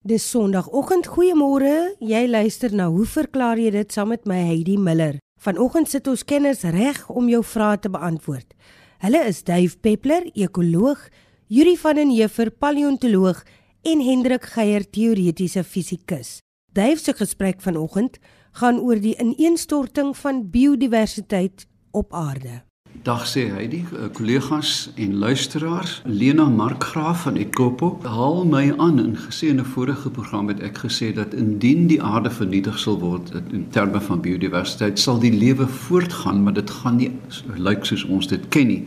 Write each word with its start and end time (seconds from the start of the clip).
Dis 0.00 0.24
Sondagoggend. 0.30 1.04
Goeiemôre. 1.12 1.92
Jy 2.00 2.22
luister 2.24 2.72
na 2.72 2.86
Hoe 2.88 3.04
verklaar 3.04 3.58
jy 3.60 3.68
dit 3.74 3.92
saam 3.92 4.08
met 4.08 4.22
my 4.24 4.38
Heidi 4.48 4.78
Miller. 4.80 5.18
Vanoggend 5.44 5.90
sit 5.92 6.08
ons 6.08 6.22
kenners 6.24 6.62
reg 6.64 7.02
om 7.12 7.28
jou 7.28 7.42
vrae 7.44 7.76
te 7.76 7.90
beantwoord. 7.92 8.54
Hulle 9.04 9.20
is 9.28 9.42
Dave 9.44 9.76
Peppler, 9.84 10.24
ekoloog, 10.32 11.02
Yuri 11.52 11.76
van 11.76 12.00
den 12.00 12.14
Heever, 12.14 12.48
paleontoloog 12.48 13.44
en 13.84 14.00
Hendrik 14.00 14.48
Geier, 14.54 14.88
teoretiese 14.88 15.66
fisikus. 15.68 16.38
Dave 16.72 16.96
se 16.96 17.12
gesprek 17.12 17.60
vanoggend 17.60 18.16
gaan 18.56 18.80
oor 18.80 19.04
die 19.04 19.18
ineenstorting 19.20 20.16
van 20.16 20.46
biodiversiteit 20.48 21.68
op 21.92 22.16
aarde. 22.16 22.62
Dag 23.00 23.22
sê 23.24 23.46
hy 23.48 23.62
die 23.72 23.84
eh, 23.96 24.10
kollegas 24.12 24.90
en 25.00 25.14
luisteraars. 25.22 26.02
Lena 26.04 26.44
Markgraaf 26.52 27.22
van 27.24 27.38
Ekopo 27.40 27.94
haal 28.04 28.42
my 28.44 28.74
aan 28.76 29.00
en 29.00 29.14
gesê 29.16 29.48
in 29.48 29.60
'n 29.60 29.64
vorige 29.64 30.10
program 30.10 30.48
het 30.48 30.60
ek 30.60 30.78
gesê 30.84 31.14
dat 31.14 31.32
indien 31.34 31.86
die 31.86 32.02
aarde 32.02 32.30
vernietig 32.30 32.78
sal 32.78 32.98
word 33.00 33.32
in 33.52 33.66
terme 33.70 34.00
van 34.00 34.20
biodiversiteit 34.20 34.98
sal 34.98 35.18
die 35.18 35.32
lewe 35.32 35.66
voortgaan, 35.66 36.42
maar 36.42 36.52
dit 36.52 36.70
gaan 36.70 36.96
nie 36.96 37.10
lyk 37.56 37.84
soos 37.84 38.04
ons 38.04 38.26
dit 38.26 38.48
ken 38.48 38.66
nie. 38.66 38.84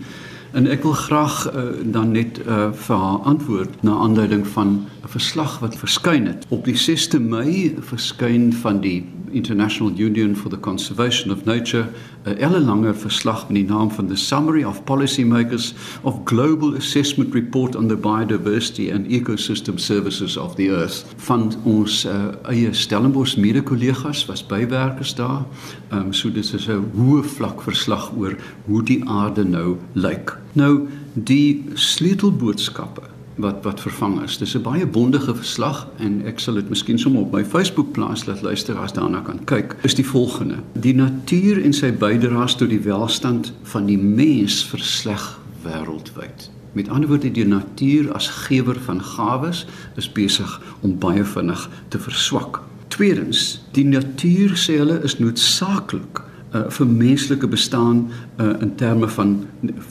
En 0.54 0.68
ek 0.68 0.84
wil 0.84 0.94
graag 0.94 1.50
uh, 1.50 1.62
dan 1.84 2.12
net 2.12 2.38
uh, 2.46 2.70
vir 2.72 2.98
haar 2.98 3.20
antwoord 3.26 3.82
na 3.82 3.98
aanleiding 3.98 4.48
van 4.48 4.86
'n 5.04 5.10
verslag 5.10 5.60
wat 5.60 5.76
verskyn 5.76 6.26
het. 6.26 6.46
Op 6.50 6.66
die 6.66 6.76
6de 6.76 7.20
Mei 7.20 7.76
verskyn 7.80 8.54
van 8.54 8.80
die 8.80 9.04
International 9.32 9.92
Union 9.98 10.36
for 10.36 10.50
the 10.50 10.60
Conservation 10.60 11.32
of 11.32 11.46
Nature 11.46 11.86
'n 12.26 12.38
ellelange 12.38 12.94
verslag 12.94 13.48
met 13.48 13.56
die 13.56 13.66
naam 13.66 13.92
van 13.92 14.08
the 14.08 14.16
Summary 14.16 14.64
of 14.64 14.84
Policymakers 14.84 15.74
of 16.02 16.20
Global 16.24 16.76
Assessment 16.76 17.34
Report 17.34 17.76
on 17.76 17.88
the 17.88 17.96
Biodiversity 17.96 18.92
and 18.92 19.08
Ecosystem 19.08 19.78
Services 19.78 20.38
of 20.38 20.56
the 20.56 20.70
Earth. 20.70 21.06
Van 21.16 21.54
ons 21.64 22.06
uh, 22.06 22.12
eie 22.42 22.74
Stellenbosch 22.74 23.36
mede-kollegas 23.36 24.26
was 24.26 24.46
bywerkers 24.46 25.16
daar. 25.16 25.46
Ehm 25.90 26.00
um, 26.00 26.14
so 26.14 26.32
dis 26.32 26.54
is 26.54 26.68
'n 26.68 26.92
hoë 26.96 27.24
vlak 27.24 27.62
verslag 27.62 28.12
oor 28.18 28.36
hoe 28.66 28.84
die 28.84 29.10
aarde 29.10 29.44
nou 29.44 29.78
lyk. 29.94 30.38
Nou 30.54 30.88
die 31.14 31.66
sleutelboodskappe 31.74 33.13
wat 33.36 33.64
wat 33.64 33.82
vervang 33.82 34.22
is. 34.22 34.38
Dis 34.38 34.56
'n 34.56 34.62
baie 34.62 34.88
bondige 34.88 35.36
verslag 35.36 35.88
en 35.98 36.26
ek 36.26 36.40
sal 36.40 36.54
dit 36.54 36.70
miskien 36.70 37.00
sommer 37.00 37.22
op 37.22 37.32
my 37.32 37.46
Facebook 37.46 37.92
plaas 37.92 38.26
dat 38.26 38.42
luisteraars 38.42 38.94
daarna 38.94 39.20
kan 39.20 39.44
kyk. 39.44 39.76
Is 39.82 39.96
die 39.96 40.06
volgende: 40.06 40.56
Die 40.72 40.96
natuur 40.96 41.64
en 41.64 41.74
sy 41.74 41.92
bydraes 41.92 42.56
tot 42.56 42.70
die 42.70 42.82
welstand 42.82 43.54
van 43.64 43.86
die 43.86 43.98
mens 43.98 44.66
versleg 44.66 45.40
wêreldwyd. 45.64 46.50
Met 46.74 46.90
ander 46.90 47.10
woorde, 47.10 47.32
die 47.32 47.46
natuur 47.46 48.14
as 48.14 48.28
gewer 48.28 48.80
van 48.80 49.02
gawes 49.02 49.66
is 49.96 50.12
besig 50.12 50.62
om 50.82 50.98
baie 50.98 51.24
vinnig 51.24 51.70
te 51.88 52.00
verswak. 52.00 52.62
Tweedens, 52.88 53.62
die 53.72 53.86
natuur 53.86 54.58
sê 54.58 54.78
hulle 54.78 55.00
is 55.04 55.20
noodsaaklik 55.20 56.24
uh, 56.54 56.70
vir 56.70 56.88
menslike 56.88 57.48
bestaan 57.48 58.12
uh, 58.38 58.54
in 58.62 58.76
terme 58.76 59.08
van 59.08 59.46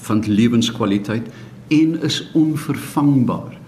van 0.06 0.22
lewenskwaliteit 0.27 1.30
en 1.68 2.02
is 2.02 2.30
onvervangbaar. 2.32 3.58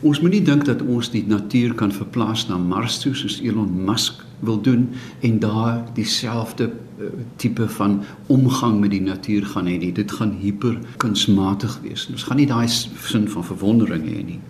Ons 0.00 0.20
moenie 0.22 0.42
dink 0.46 0.64
dat 0.68 0.82
ons 0.82 1.10
die 1.10 1.24
natuur 1.26 1.74
kan 1.74 1.92
verplaas 1.92 2.44
na 2.46 2.58
Mars 2.58 3.00
toe 3.02 3.14
soos 3.18 3.40
Elon 3.42 3.72
Musk 3.84 4.22
wil 4.46 4.60
doen 4.62 4.84
en 5.26 5.38
daar 5.42 5.80
dieselfde 5.96 6.68
uh, 6.70 7.08
tipe 7.36 7.66
van 7.68 8.02
omgang 8.26 8.78
met 8.80 8.94
die 8.94 9.02
natuur 9.02 9.46
gaan 9.46 9.66
hê 9.66 9.74
nie. 9.78 9.90
Dit 9.92 10.14
gaan 10.14 10.36
hiper 10.38 10.78
kunsmatig 11.02 11.80
wees. 11.82 12.06
Ons 12.12 12.28
gaan 12.28 12.38
nie 12.38 12.46
daai 12.46 12.68
sin 12.70 13.26
van 13.28 13.44
verwondering 13.50 14.06
hê 14.06 14.22
nie. 14.22 14.40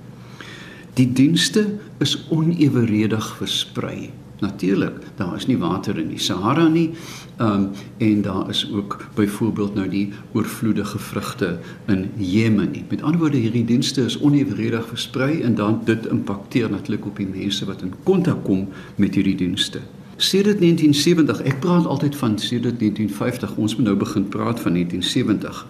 Die 1.00 1.08
dienste 1.12 1.64
is 2.04 2.19
oneweredig 2.34 3.36
versprei. 3.41 4.10
Natuurlik, 4.39 4.92
daar 5.17 5.36
is 5.36 5.47
nie 5.47 5.58
water 5.58 5.98
in 5.98 6.08
die 6.08 6.20
Sahara 6.22 6.69
nie. 6.69 6.91
Ehm 7.36 7.53
um, 7.53 7.70
en 7.98 8.22
daar 8.22 8.48
is 8.48 8.70
ook 8.72 8.97
byvoorbeeld 9.14 9.75
nou 9.75 9.89
die 9.89 10.12
oorvloedige 10.33 10.99
vrugte 10.99 11.59
in 11.87 12.10
Jemen 12.16 12.71
nie. 12.71 12.84
Met 12.88 13.03
ander 13.03 13.21
woorde, 13.21 13.37
hierdie 13.37 13.65
dienste 13.65 14.04
is 14.04 14.19
onevenredig 14.21 14.87
versprei 14.88 15.41
en 15.41 15.54
dan 15.54 15.81
dit 15.84 16.06
impakteer 16.06 16.71
natuurlik 16.71 17.06
op 17.06 17.16
die 17.16 17.27
mense 17.27 17.65
wat 17.65 17.82
in 17.82 17.94
kontak 18.03 18.44
kom 18.44 18.69
met 18.97 19.15
hierdie 19.15 19.37
dienste. 19.37 19.81
Sedert 20.16 20.59
1970, 20.59 21.43
ek 21.47 21.60
praat 21.60 21.87
altyd 21.87 22.16
van 22.16 22.38
sedert 22.38 22.78
1950, 22.78 23.56
ons 23.56 23.77
moet 23.77 23.87
nou 23.87 23.97
begin 23.97 24.28
praat 24.28 24.60
van 24.60 24.72
1970. 24.72 25.66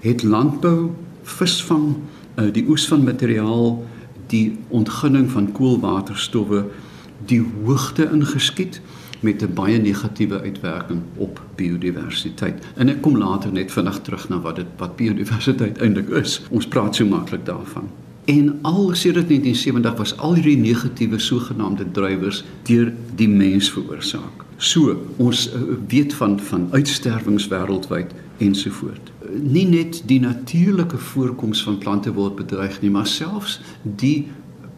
Het 0.00 0.22
landbou, 0.22 0.90
visvang, 1.22 1.94
uh, 2.36 2.52
die 2.52 2.64
oes 2.68 2.88
van 2.88 3.04
materiaal, 3.04 3.86
die 4.28 4.58
ontginning 4.68 5.30
van 5.30 5.52
koolwaterstowwe 5.52 6.66
die 7.26 7.42
hoogte 7.64 8.10
ingeskiet 8.12 8.80
met 9.20 9.42
'n 9.42 9.54
baie 9.54 9.78
negatiewe 9.78 10.40
uitwerking 10.40 11.00
op 11.14 11.42
biodiversiteit. 11.54 12.64
En 12.74 12.88
ek 12.88 13.02
kom 13.02 13.16
later 13.16 13.52
net 13.52 13.72
vinnig 13.72 14.00
terug 14.00 14.28
na 14.28 14.40
wat 14.40 14.56
dit 14.56 14.66
wat 14.76 14.96
biodiversiteit 14.96 15.78
eintlik 15.78 16.08
is. 16.08 16.42
Ons 16.50 16.68
praat 16.68 16.94
so 16.94 17.06
maklik 17.06 17.46
daarvan. 17.46 17.88
En 18.24 18.58
al 18.62 18.90
sedert 18.92 19.28
1970 19.28 19.96
was 19.96 20.16
al 20.16 20.34
hierdie 20.34 20.56
negatiewe 20.56 21.18
sogenaamde 21.18 21.90
drywers 21.90 22.44
deur 22.62 22.92
die 23.14 23.28
mens 23.28 23.70
veroorsaak. 23.70 24.44
So, 24.56 25.06
ons 25.16 25.52
uh, 25.52 25.60
weet 25.88 26.14
van 26.14 26.40
van 26.40 26.68
uitsterwings 26.70 27.48
wêreldwyd 27.48 28.12
ensovoort. 28.38 29.12
Nie 29.42 29.66
net 29.66 30.02
die 30.06 30.20
natuurlike 30.20 30.98
voorkoms 30.98 31.62
van 31.62 31.78
plante 31.78 32.12
word 32.12 32.34
bedreig 32.36 32.80
nie, 32.80 32.90
maar 32.90 33.06
selfs 33.06 33.60
die 33.82 34.26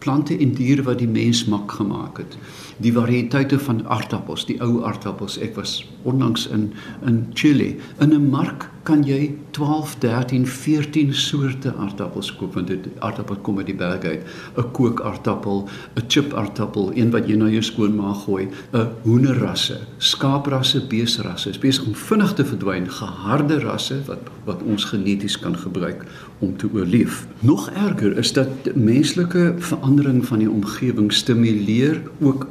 plante 0.00 0.37
en 0.38 0.55
diere 0.56 0.83
wat 0.88 0.99
die 0.99 1.09
mens 1.09 1.44
mak 1.44 1.72
gemaak 1.78 2.19
het. 2.22 2.37
Die 2.81 2.93
variëteite 2.93 3.59
van 3.61 3.84
aardappels, 3.87 4.47
die 4.49 4.59
ou 4.65 4.83
aardappels. 4.88 5.38
Ek 5.44 5.55
was 5.61 5.81
onlangs 6.09 6.47
in 6.49 6.71
in 7.06 7.27
Chili. 7.34 7.77
In 8.00 8.12
'n 8.16 8.31
mark 8.31 8.71
kan 8.83 9.03
jy 9.05 9.35
12, 9.57 9.95
13, 9.99 10.47
14 10.47 11.15
soorte 11.15 11.73
aardappels 11.77 12.31
koop 12.37 12.55
want 12.57 12.71
dit 12.73 12.87
aardappel 13.05 13.37
kom 13.45 13.59
uit 13.61 13.69
die 13.69 13.77
berge 13.77 14.09
uit. 14.09 14.23
'n 14.57 14.71
Kookaardappel, 14.73 15.69
'n 15.97 16.05
chipaardappel, 16.09 16.93
een 16.95 17.11
wat 17.11 17.29
jy 17.29 17.37
na 17.37 17.49
jou 17.49 17.63
skoonmaag 17.63 18.25
gooi, 18.25 18.49
'n 18.73 18.89
hoenderrasse, 19.03 19.79
skaaprasse, 19.99 20.87
beesrasse. 20.87 21.53
Dit 21.53 21.55
is 21.55 21.67
besig 21.69 21.87
om 21.87 21.95
vinnig 21.95 22.33
te 22.35 22.45
verdwyn, 22.45 22.89
geharde 22.89 23.59
rasse 23.59 24.01
wat 24.07 24.31
wat 24.45 24.63
ons 24.63 24.85
geneties 24.85 25.39
kan 25.39 25.57
gebruik 25.57 26.05
om 26.39 26.57
te 26.57 26.69
oorleef. 26.73 27.27
Nog 27.41 27.71
erger 27.71 28.17
is 28.19 28.33
dat 28.33 28.75
menslike 28.75 29.55
verandering 29.59 30.27
van 30.27 30.39
die 30.39 30.51
omgewing 30.51 31.13
stimuleer 31.13 32.03
ook 32.21 32.47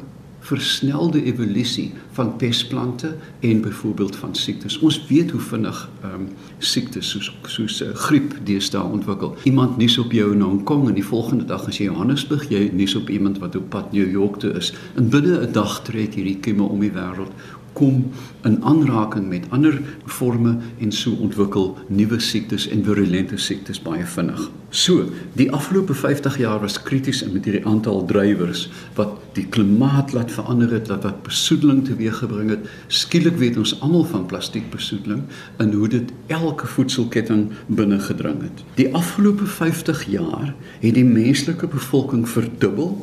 versnelde 0.49 1.23
evolusie 1.23 1.91
van 2.11 2.35
pestplante 2.35 3.15
en 3.39 3.61
byvoorbeeld 3.61 4.15
van 4.15 4.35
siektes. 4.35 4.79
Ons 4.79 5.05
weet 5.07 5.31
hoe 5.31 5.41
vinnig 5.41 5.89
ehm 6.01 6.13
um, 6.13 6.27
siektes 6.57 7.09
soos 7.09 7.29
soos 7.43 7.81
uh, 7.81 7.93
griep 7.93 8.33
deesdae 8.43 8.83
ontwikkel. 8.83 9.35
Iemand 9.43 9.77
nuus 9.77 9.97
op 9.97 10.11
jou 10.11 10.33
in 10.33 10.41
Hong 10.41 10.63
Kong 10.63 10.88
en 10.88 10.97
die 10.97 11.05
volgende 11.05 11.45
dag 11.45 11.67
as 11.67 11.77
jy 11.77 11.85
Johannesburg, 11.85 12.47
jy 12.49 12.69
nuus 12.73 12.95
op 12.97 13.09
iemand 13.09 13.38
wat 13.43 13.55
op 13.55 13.69
pad 13.69 13.93
New 13.93 14.09
York 14.11 14.39
toe 14.41 14.51
is. 14.57 14.73
En 14.95 15.09
binne 15.09 15.38
'n 15.45 15.51
dag 15.51 15.81
trek 15.85 16.17
hierdie 16.17 16.39
kieme 16.39 16.63
om 16.63 16.79
die 16.79 16.91
wêreld 16.91 17.31
kom 17.79 18.09
in 18.47 18.59
aanraking 18.67 19.29
met 19.31 19.47
ander 19.56 19.79
forme 20.06 20.57
en 20.84 20.91
so 20.91 21.16
ontwikkel 21.23 21.78
nuwe 21.88 22.19
siektes 22.19 22.67
en 22.67 22.84
virulente 22.84 23.38
siektes 23.40 23.79
baie 23.84 24.06
vinnig. 24.06 24.50
So, 24.69 25.07
die 25.34 25.47
afgelope 25.56 25.95
50 25.97 26.35
jaar 26.38 26.59
was 26.62 26.75
krities 26.85 27.23
met 27.25 27.47
hierdie 27.47 27.66
aantal 27.66 28.03
drywers 28.06 28.68
wat 29.00 29.16
die 29.38 29.47
klimaat 29.50 30.13
laat 30.13 30.31
verander 30.35 30.69
het, 30.75 30.91
wat 30.91 31.07
wat 31.07 31.23
besoedeling 31.25 31.81
teweeggebring 31.88 32.51
het. 32.53 32.68
Skielik 32.88 33.39
weet 33.41 33.57
ons 33.57 33.73
almal 33.81 34.06
van 34.12 34.28
plastiekbesoedeling 34.29 35.23
en 35.57 35.73
hoe 35.73 35.89
dit 35.89 36.13
elke 36.28 36.68
voedselketting 36.68 37.47
binne 37.66 37.97
gedring 38.00 38.44
het. 38.45 38.63
Die 38.78 38.91
afgelope 38.94 39.45
50 39.45 40.06
jaar 40.12 40.53
het 40.84 40.94
die 41.00 41.07
menslike 41.07 41.68
bevolking 41.68 42.28
verdubbel. 42.29 42.94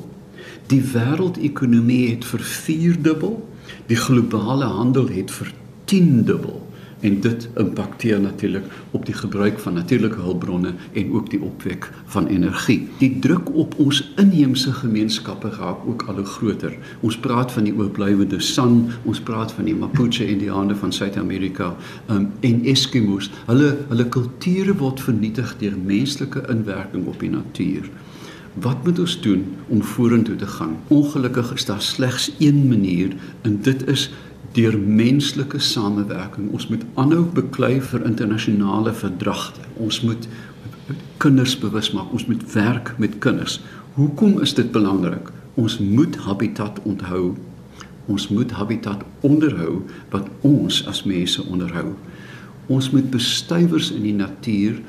Die 0.70 0.82
wêreldekonomie 0.92 2.10
het 2.12 2.24
vervierdubbel 2.24 3.40
Die 3.86 3.96
globale 3.96 4.64
handel 4.64 5.08
het 5.08 5.30
vertiendubbel 5.30 6.66
en 7.00 7.20
dit 7.20 7.48
impakteer 7.56 8.20
natuurlik 8.20 8.64
op 8.90 9.06
die 9.06 9.14
gebruik 9.14 9.58
van 9.58 9.74
natuurlike 9.74 10.20
hulpbronne 10.20 10.72
en 10.92 11.12
ook 11.12 11.30
die 11.30 11.40
opwek 11.40 11.90
van 12.04 12.26
energie. 12.26 12.88
Die 12.98 13.18
druk 13.18 13.54
op 13.54 13.74
ons 13.78 14.12
inheemse 14.16 14.72
gemeenskappe 14.72 15.50
raak 15.58 15.86
ook 15.86 16.02
al 16.02 16.14
hoe 16.14 16.24
groter. 16.24 16.76
Ons 17.00 17.18
praat 17.18 17.52
van 17.52 17.68
die 17.68 17.74
oorblywende 17.76 18.40
San, 18.40 18.86
ons 19.04 19.20
praat 19.20 19.52
van 19.52 19.64
die 19.64 19.74
Mapuche 19.74 20.26
Indiane 20.26 20.74
van 20.74 20.92
Suid-Amerika 20.92 21.74
um, 22.10 22.30
en 22.40 22.64
Eskimos. 22.64 23.30
Hulle 23.46 23.76
hulle 23.88 24.08
kulture 24.08 24.74
word 24.74 25.00
vernietig 25.00 25.56
deur 25.60 25.76
menslike 25.84 26.46
inwerking 26.48 27.06
op 27.06 27.20
die 27.20 27.30
natuur. 27.30 27.90
Wat 28.60 28.84
moet 28.84 28.98
ons 28.98 29.20
doen 29.20 29.44
om 29.68 29.82
vorentoe 29.82 30.36
te 30.36 30.46
gaan? 30.46 30.76
Ongelukkig 30.88 31.52
is 31.52 31.64
daar 31.64 31.82
slegs 31.82 32.30
een 32.38 32.68
manier 32.68 33.12
en 33.42 33.58
dit 33.62 33.86
is 33.86 34.10
deur 34.52 34.78
menslike 34.78 35.58
samewerking. 35.58 36.50
Ons 36.52 36.68
moet 36.68 36.84
aanhou 36.94 37.24
beklei 37.36 37.80
vir 37.80 38.04
internasionale 38.08 38.94
verdragte. 38.96 39.60
Ons 39.76 40.00
moet 40.00 40.28
kinders 41.20 41.58
bewus 41.60 41.90
maak. 41.92 42.12
Ons 42.12 42.26
moet 42.26 42.52
werk 42.52 42.94
met 42.98 43.18
kinders. 43.18 43.60
Hoekom 43.98 44.40
is 44.40 44.54
dit 44.54 44.70
belangrik? 44.72 45.28
Ons 45.54 45.78
moet 45.78 46.16
habitat 46.16 46.80
onthou. 46.88 47.34
Ons 48.06 48.28
moet 48.28 48.50
habitat 48.56 49.04
onderhou 49.20 49.82
wat 50.14 50.30
ons 50.40 50.80
as 50.88 51.04
mense 51.04 51.44
onderhou. 51.44 51.92
Ons 52.72 52.90
moet 52.90 53.10
bestuivers 53.10 53.92
in 53.92 54.02
die 54.02 54.16
natuur 54.16 54.80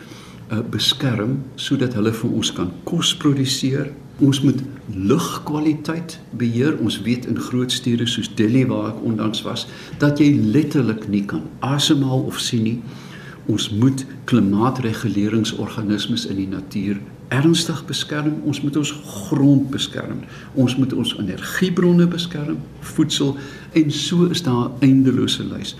uh, 0.51 0.59
beskerm 0.71 1.43
sodat 1.55 1.93
hulle 1.97 2.13
vir 2.13 2.31
ons 2.31 2.51
kan 2.53 2.71
kos 2.87 3.15
produseer. 3.17 3.91
Ons 4.23 4.41
moet 4.41 4.61
lugkwaliteit 4.93 6.19
beheer. 6.37 6.77
Ons 6.81 7.01
weet 7.05 7.25
in 7.29 7.39
groot 7.49 7.71
stede 7.71 8.07
soos 8.09 8.35
Delhi 8.35 8.65
waar 8.69 8.87
ek 8.93 9.03
onlangs 9.05 9.43
was, 9.45 9.67
dat 10.01 10.19
jy 10.19 10.31
letterlik 10.55 11.07
nie 11.11 11.25
kan 11.25 11.43
asemhaal 11.59 12.25
of 12.25 12.39
sien 12.41 12.63
nie. 12.65 12.79
Ons 13.47 13.69
moet 13.71 14.05
klimaatreguleringsorganismes 14.27 16.25
in 16.27 16.35
die 16.41 16.49
natuur 16.51 16.97
ernstig 17.27 17.85
beskerm. 17.87 18.41
Ons 18.47 18.61
moet 18.63 18.75
ons 18.79 18.91
grond 19.27 19.69
beskerm. 19.71 20.23
Ons 20.55 20.75
moet 20.79 20.93
ons 20.93 21.15
energiebronne 21.19 22.07
beskerm, 22.11 22.57
voedsel 22.95 23.37
en 23.77 23.91
so 23.91 24.25
is 24.31 24.43
daar 24.43 24.69
'n 24.69 24.71
eindelose 24.81 25.43
lys. 25.43 25.75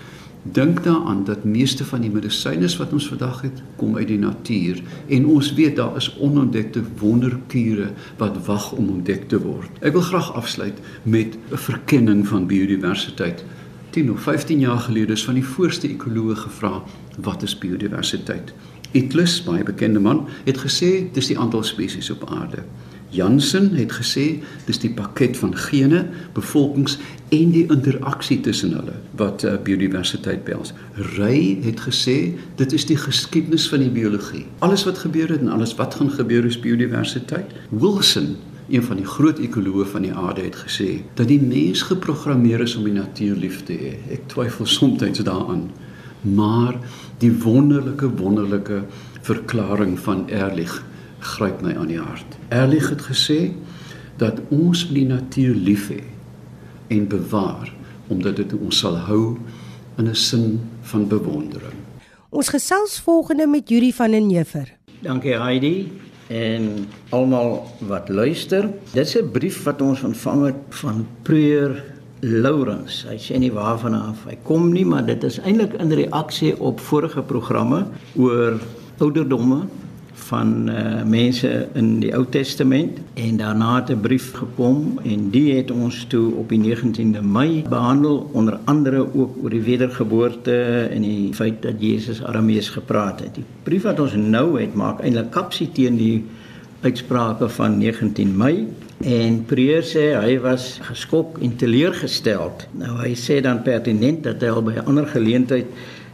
Dink 0.52 0.84
daaraan 0.84 1.24
dat 1.24 1.44
meeste 1.44 1.84
van 1.84 2.00
die 2.00 2.10
medisyne 2.10 2.68
wat 2.78 2.92
ons 2.92 3.08
vandag 3.08 3.40
het, 3.42 3.62
kom 3.76 3.96
uit 3.96 4.08
die 4.08 4.18
natuur 4.18 4.80
en 5.08 5.26
ons 5.26 5.50
weet 5.54 5.76
daar 5.76 5.96
is 5.96 6.08
onontdekte 6.18 6.82
wonderkure 7.00 7.90
wat 8.16 8.38
wag 8.46 8.72
om 8.72 8.88
ontdek 8.88 9.28
te 9.28 9.40
word. 9.42 9.68
Ek 9.80 9.92
wil 9.92 10.06
graag 10.06 10.32
afsluit 10.38 10.78
met 11.02 11.36
'n 11.50 11.56
verkenning 11.56 12.26
van 12.28 12.46
biodiversiteit. 12.46 13.44
10 13.90 14.10
of 14.12 14.20
15 14.20 14.60
jaar 14.60 14.78
gelede 14.78 15.12
is 15.12 15.24
van 15.24 15.34
die 15.34 15.44
voorste 15.44 15.88
ekoloë 15.88 16.34
gevra 16.36 16.82
wat 17.18 17.42
is 17.42 17.58
biodiversiteit. 17.58 18.52
Etlus, 18.92 19.42
baie 19.44 19.62
bekende 19.62 20.00
man, 20.00 20.26
het 20.44 20.58
gesê 20.58 21.12
dis 21.12 21.26
die 21.26 21.38
aantal 21.38 21.62
spesies 21.62 22.10
op 22.10 22.30
aarde. 22.30 22.64
Jansen 23.10 23.70
het 23.76 23.92
gesê 23.96 24.26
dis 24.66 24.80
die 24.82 24.90
pakket 24.92 25.36
van 25.40 25.54
gene, 25.56 26.04
bevolkings 26.36 26.98
en 27.34 27.52
die 27.54 27.64
interaksie 27.72 28.40
tussen 28.44 28.74
hulle 28.76 28.98
wat 29.20 29.44
uh, 29.44 29.56
biodiversiteit 29.64 30.44
behels. 30.44 30.74
Ray 31.16 31.58
het 31.64 31.80
gesê 31.86 32.18
dit 32.60 32.76
is 32.76 32.84
die 32.88 32.98
geskiedenis 33.00 33.68
van 33.72 33.84
die 33.84 33.92
biologie. 33.92 34.44
Alles 34.64 34.84
wat 34.88 35.00
gebeur 35.04 35.32
het 35.32 35.40
en 35.44 35.54
alles 35.56 35.74
wat 35.80 35.96
gaan 35.98 36.12
gebeur 36.12 36.46
is 36.48 36.60
biodiversiteit. 36.60 37.56
Wilson 37.70 38.36
Een 38.68 38.82
van 38.84 38.98
die 39.00 39.06
groot 39.08 39.38
ekoloë 39.40 39.86
van 39.88 40.04
die 40.04 40.12
aarde 40.12 40.42
het 40.44 40.56
gesê 40.60 40.98
dat 41.16 41.30
die 41.30 41.40
mens 41.40 41.86
geprogrammeer 41.88 42.60
is 42.60 42.74
om 42.76 42.84
die 42.84 42.92
natuur 42.92 43.38
lief 43.40 43.62
te 43.64 43.72
hê. 43.72 43.94
Ek 44.12 44.26
twyfel 44.28 44.68
soms 44.76 45.00
daaraan. 45.00 45.70
Maar 46.20 46.76
die 47.22 47.32
wonderlike 47.32 48.10
wonderlike 48.18 48.82
verklaring 49.24 49.96
van 49.98 50.26
Ehrlich 50.28 50.82
gryp 51.18 51.60
my 51.62 51.74
aan 51.76 51.90
die 51.90 52.00
hart. 52.00 52.38
Ehrlich 52.48 52.88
het 52.88 53.02
gesê 53.02 53.52
dat 54.16 54.40
ons 54.48 54.88
die 54.92 55.06
natuur 55.06 55.54
lief 55.54 55.88
hê 55.88 56.02
en 56.88 57.08
bewaar 57.08 57.72
omdat 58.08 58.36
dit 58.36 58.54
ons 58.56 58.78
sal 58.78 58.96
hou 58.96 59.36
in 59.98 60.08
'n 60.08 60.14
sin 60.14 60.60
van 60.80 61.08
bewondering. 61.08 61.76
Ons 62.30 62.48
gesels 62.48 63.00
volgende 63.00 63.46
met 63.46 63.68
Yuri 63.68 63.92
van 63.92 64.10
den 64.10 64.28
Heever. 64.30 64.74
Dankie 65.00 65.34
Heidi 65.34 65.92
en 66.28 66.88
almal 67.08 67.66
wat 67.78 68.08
luister. 68.08 68.70
Dis 68.92 69.16
'n 69.16 69.30
brief 69.30 69.62
wat 69.62 69.80
ons 69.82 70.02
ontvang 70.02 70.44
het 70.44 70.54
van 70.68 71.06
Preur 71.22 71.84
Lawrence. 72.20 73.06
Hy 73.08 73.16
sê 73.16 73.38
nie 73.38 73.52
waarvan 73.52 73.94
af 73.94 74.24
hy 74.26 74.38
kom 74.42 74.72
nie, 74.72 74.84
maar 74.84 75.06
dit 75.06 75.22
is 75.24 75.38
eintlik 75.38 75.72
in 75.72 75.92
reaksie 75.92 76.60
op 76.60 76.80
vorige 76.80 77.22
programme 77.22 77.86
oor 78.16 78.60
ouderdomme 78.98 79.62
van 80.28 80.68
uh, 80.68 81.02
mense 81.08 81.50
in 81.78 81.98
die 82.02 82.12
Ou 82.16 82.24
Testament 82.30 82.98
en 83.14 83.36
daarna 83.40 83.74
het 83.80 83.90
'n 83.90 84.00
brief 84.00 84.32
gekom 84.36 84.98
en 85.02 85.30
die 85.30 85.56
het 85.56 85.70
ons 85.70 86.04
toe 86.08 86.34
op 86.34 86.48
die 86.48 86.60
19de 86.60 87.22
Mei 87.22 87.64
behandel 87.68 88.30
onder 88.32 88.58
andere 88.64 89.14
ook 89.14 89.36
oor 89.42 89.50
die 89.50 89.62
wedergeboorte 89.62 90.88
en 90.90 91.02
die 91.02 91.34
feit 91.34 91.62
dat 91.62 91.74
Jesus 91.78 92.24
Aramees 92.24 92.68
gepraat 92.68 93.20
het. 93.20 93.34
Die 93.34 93.44
brief 93.62 93.82
wat 93.82 94.00
ons 94.00 94.14
nou 94.14 94.60
het 94.60 94.74
maak 94.74 95.00
eintlik 95.00 95.30
kapsie 95.30 95.70
teen 95.72 95.96
die 95.96 96.24
uitsprake 96.80 97.48
van 97.48 97.78
19 97.78 98.36
Mei 98.36 98.66
en 98.98 99.44
Preer 99.46 99.82
sê 99.82 100.10
hy 100.18 100.38
was 100.42 100.78
geskok 100.82 101.38
en 101.42 101.56
teleurgesteld. 101.56 102.66
Nou 102.78 102.98
hy 103.02 103.14
sê 103.14 103.40
dan 103.42 103.62
pertinent 103.62 104.22
dat 104.26 104.42
hy 104.42 104.48
al 104.48 104.62
by 104.62 104.72
'n 104.78 104.86
ander 104.86 105.06
geleentheid 105.06 105.66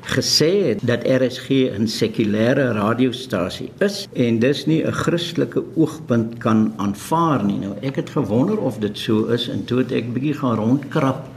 gesê 0.04 0.68
het 0.68 0.80
dat 0.84 1.04
RSG 1.04 1.48
'n 1.78 1.86
sekulêre 1.86 2.72
radiostasie 2.72 3.70
is 3.80 4.08
en 4.12 4.38
dis 4.38 4.66
nie 4.66 4.82
'n 4.84 4.92
Christelike 4.92 5.62
oogpunt 5.76 6.38
kan 6.38 6.72
aanvaar 6.76 7.44
nie. 7.44 7.58
Nou 7.58 7.74
ek 7.80 7.96
het 7.96 8.10
gewonder 8.10 8.58
of 8.58 8.78
dit 8.78 8.98
so 8.98 9.24
is 9.24 9.48
en 9.48 9.64
toe 9.64 9.78
het 9.78 9.92
ek 9.92 10.12
bietjie 10.12 10.34
gaan 10.34 10.56
rondkrap 10.56 11.28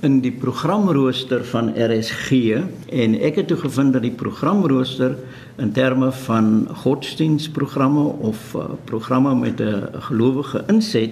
in 0.00 0.20
die 0.20 0.32
programrooster 0.32 1.44
van 1.44 1.72
RSG 1.76 2.30
en 2.92 3.14
ek 3.20 3.36
het 3.40 3.48
toe 3.48 3.56
gevind 3.56 3.92
dat 3.92 4.02
die 4.02 4.10
programrooster 4.10 5.16
in 5.56 5.72
terme 5.72 6.12
van 6.12 6.68
godsdienstprogramme 6.72 8.04
of 8.20 8.54
uh, 8.54 8.64
programme 8.84 9.34
met 9.34 9.60
'n 9.60 9.88
gelowige 9.92 10.64
inset 10.66 11.10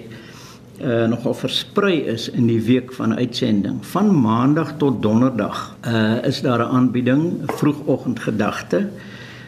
uh, 0.81 1.05
nogal 1.07 1.33
versprei 1.33 1.99
is 2.09 2.29
in 2.29 2.47
die 2.47 2.61
week 2.61 2.93
van 2.93 3.15
uitsending. 3.15 3.85
Van 3.85 4.21
maandag 4.21 4.77
tot 4.77 5.01
donderdag 5.01 5.75
uh, 5.87 6.23
is 6.23 6.41
daar 6.41 6.59
'n 6.59 6.73
aanbieding 6.75 7.41
vroegoggendgedagte. 7.45 8.89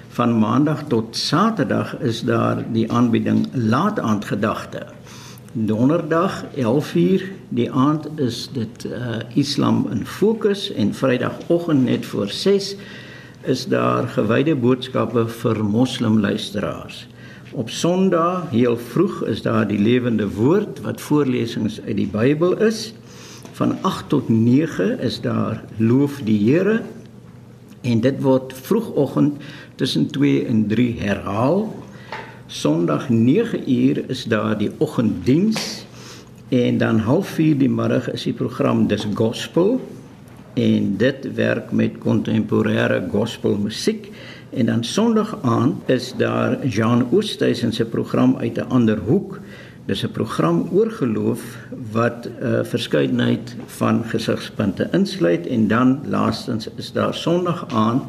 Van 0.10 0.40
maandag 0.40 0.84
tot 0.88 1.18
saterdag 1.18 1.98
is 2.00 2.22
daar 2.22 2.64
die 2.72 2.92
aanbieding 2.92 3.48
laataandgedagte. 3.54 4.86
Donderdag 5.52 6.46
11uur 6.56 7.32
die 7.50 7.72
aand 7.72 8.20
is 8.20 8.50
dit 8.54 8.86
uh, 8.86 8.92
Islam 9.34 9.88
in 9.92 10.06
fokus 10.06 10.74
en 10.74 10.94
Vrydagoggend 10.94 11.84
net 11.84 12.06
voor 12.06 12.30
6 12.30 12.76
is 13.42 13.66
daar 13.66 14.08
gewyde 14.08 14.56
boodskappe 14.56 15.28
vir 15.28 15.64
moslimluisteraars. 15.66 17.08
Op 17.56 17.70
Sondag 17.70 18.50
heel 18.52 18.78
vroeg 18.78 19.26
is 19.32 19.42
daar 19.42 19.68
die 19.68 19.80
lewende 19.80 20.28
woord 20.30 20.82
wat 20.84 21.02
voorlesings 21.02 21.78
uit 21.82 21.96
die 21.96 22.08
Bybel 22.12 22.58
is. 22.60 22.94
Van 23.56 23.78
8 23.82 24.10
tot 24.12 24.30
9 24.30 25.00
is 25.00 25.22
daar 25.24 25.64
loof 25.78 26.20
die 26.28 26.36
Here 26.52 26.82
en 27.82 28.02
dit 28.04 28.20
word 28.22 28.52
vroegoggend 28.54 29.40
tussen 29.76 30.10
2 30.12 30.46
en 30.46 30.68
3 30.68 31.00
herhaal. 31.00 31.72
Sondag 32.48 33.08
9 33.10 33.72
uur 33.72 34.04
is 34.10 34.26
daar 34.28 34.58
die 34.58 34.72
oggenddiens 34.78 35.86
en 36.50 36.78
dan 36.78 37.00
0.30 37.08 37.56
die 37.64 37.72
middag 37.72 38.12
is 38.12 38.28
die 38.28 38.36
program 38.36 38.88
Dis 38.92 39.08
Gospel 39.14 39.80
en 40.60 40.98
dit 40.98 41.34
werk 41.36 41.72
met 41.72 42.04
kontemporêre 42.04 43.00
gospel 43.12 43.56
musiek 43.64 44.12
En 44.50 44.66
dan 44.66 44.84
Sondag 44.84 45.38
aand 45.42 45.90
is 45.90 46.14
daar 46.18 46.68
Jean 46.68 47.08
Oosthuizen 47.12 47.74
se 47.74 47.86
program 47.86 48.38
uit 48.38 48.58
'n 48.58 48.70
ander 48.70 48.98
hoek. 48.98 49.40
Dis 49.86 50.04
'n 50.04 50.12
program 50.12 50.70
oor 50.72 50.92
geloof 50.92 51.42
wat 51.92 52.26
'n 52.26 52.46
uh, 52.46 52.64
verskeidenheid 52.64 53.56
van 53.66 54.04
gesigspunte 54.06 54.88
insluit 54.92 55.48
en 55.48 55.68
dan 55.68 56.00
laastens 56.08 56.68
is 56.76 56.92
daar 56.92 57.14
Sondag 57.14 57.66
aand 57.74 58.04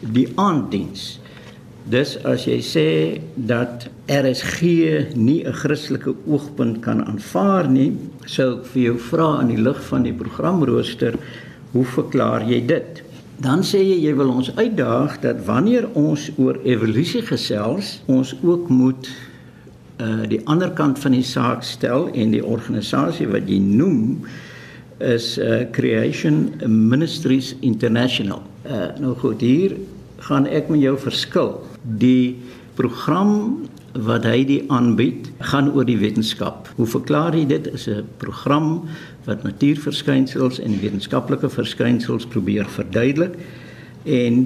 die 0.00 0.28
aanddiens. 0.34 1.20
Dis 1.84 2.24
as 2.24 2.44
jy 2.44 2.60
sê 2.60 3.20
dat 3.34 3.88
RSG 4.06 4.60
nie 5.14 5.44
'n 5.44 5.52
Christelike 5.52 6.14
oogpunt 6.26 6.80
kan 6.80 7.04
aanvaar 7.04 7.68
nie, 7.68 7.96
sou 8.24 8.58
ek 8.58 8.66
vir 8.66 8.82
jou 8.82 8.98
vra 8.98 9.40
in 9.40 9.48
die 9.48 9.62
lig 9.62 9.82
van 9.84 10.02
die 10.02 10.12
programrooster, 10.12 11.14
hoe 11.72 11.84
verklaar 11.84 12.44
jy 12.48 12.66
dit? 12.66 13.02
Dan 13.40 13.64
sê 13.64 13.80
jy 13.80 13.96
jy 14.04 14.12
wil 14.18 14.32
ons 14.34 14.50
uitdaag 14.56 15.16
dat 15.22 15.40
wanneer 15.46 15.88
ons 15.98 16.28
oor 16.36 16.58
evolusie 16.68 17.22
gesels, 17.24 18.00
ons 18.06 18.34
ook 18.44 18.68
moet 18.68 19.10
uh 20.00 20.24
die 20.28 20.40
ander 20.48 20.70
kant 20.76 21.00
van 21.00 21.12
die 21.16 21.24
saak 21.24 21.64
stel 21.64 22.08
en 22.16 22.32
die 22.32 22.44
organisasie 22.44 23.28
wat 23.32 23.48
jy 23.48 23.58
noem 23.64 24.22
is 25.00 25.38
uh 25.38 25.64
Creation 25.72 26.52
Ministries 26.68 27.54
International. 27.60 28.44
Uh 28.64 28.92
nou 29.00 29.14
goed, 29.16 29.40
hier 29.40 29.76
gaan 30.28 30.46
ek 30.46 30.68
met 30.68 30.84
jou 30.84 30.96
verskil. 31.00 31.54
Die 31.80 32.36
program 32.76 33.68
wat 33.92 34.24
hy 34.28 34.44
die 34.46 34.60
aanbied 34.70 35.30
gaan 35.50 35.72
oor 35.74 35.84
die 35.88 35.98
wetenskap. 35.98 36.68
Hoe 36.76 36.86
verklaar 36.86 37.34
jy 37.34 37.46
dit? 37.46 37.66
Is 37.74 37.88
'n 37.88 38.04
program 38.18 38.86
wat 39.30 39.46
natuurverskynsels 39.46 40.60
en 40.60 40.78
wetenskaplike 40.82 41.50
verskynsels 41.50 42.26
probeer 42.30 42.68
verduidelik 42.78 43.38
en 44.04 44.44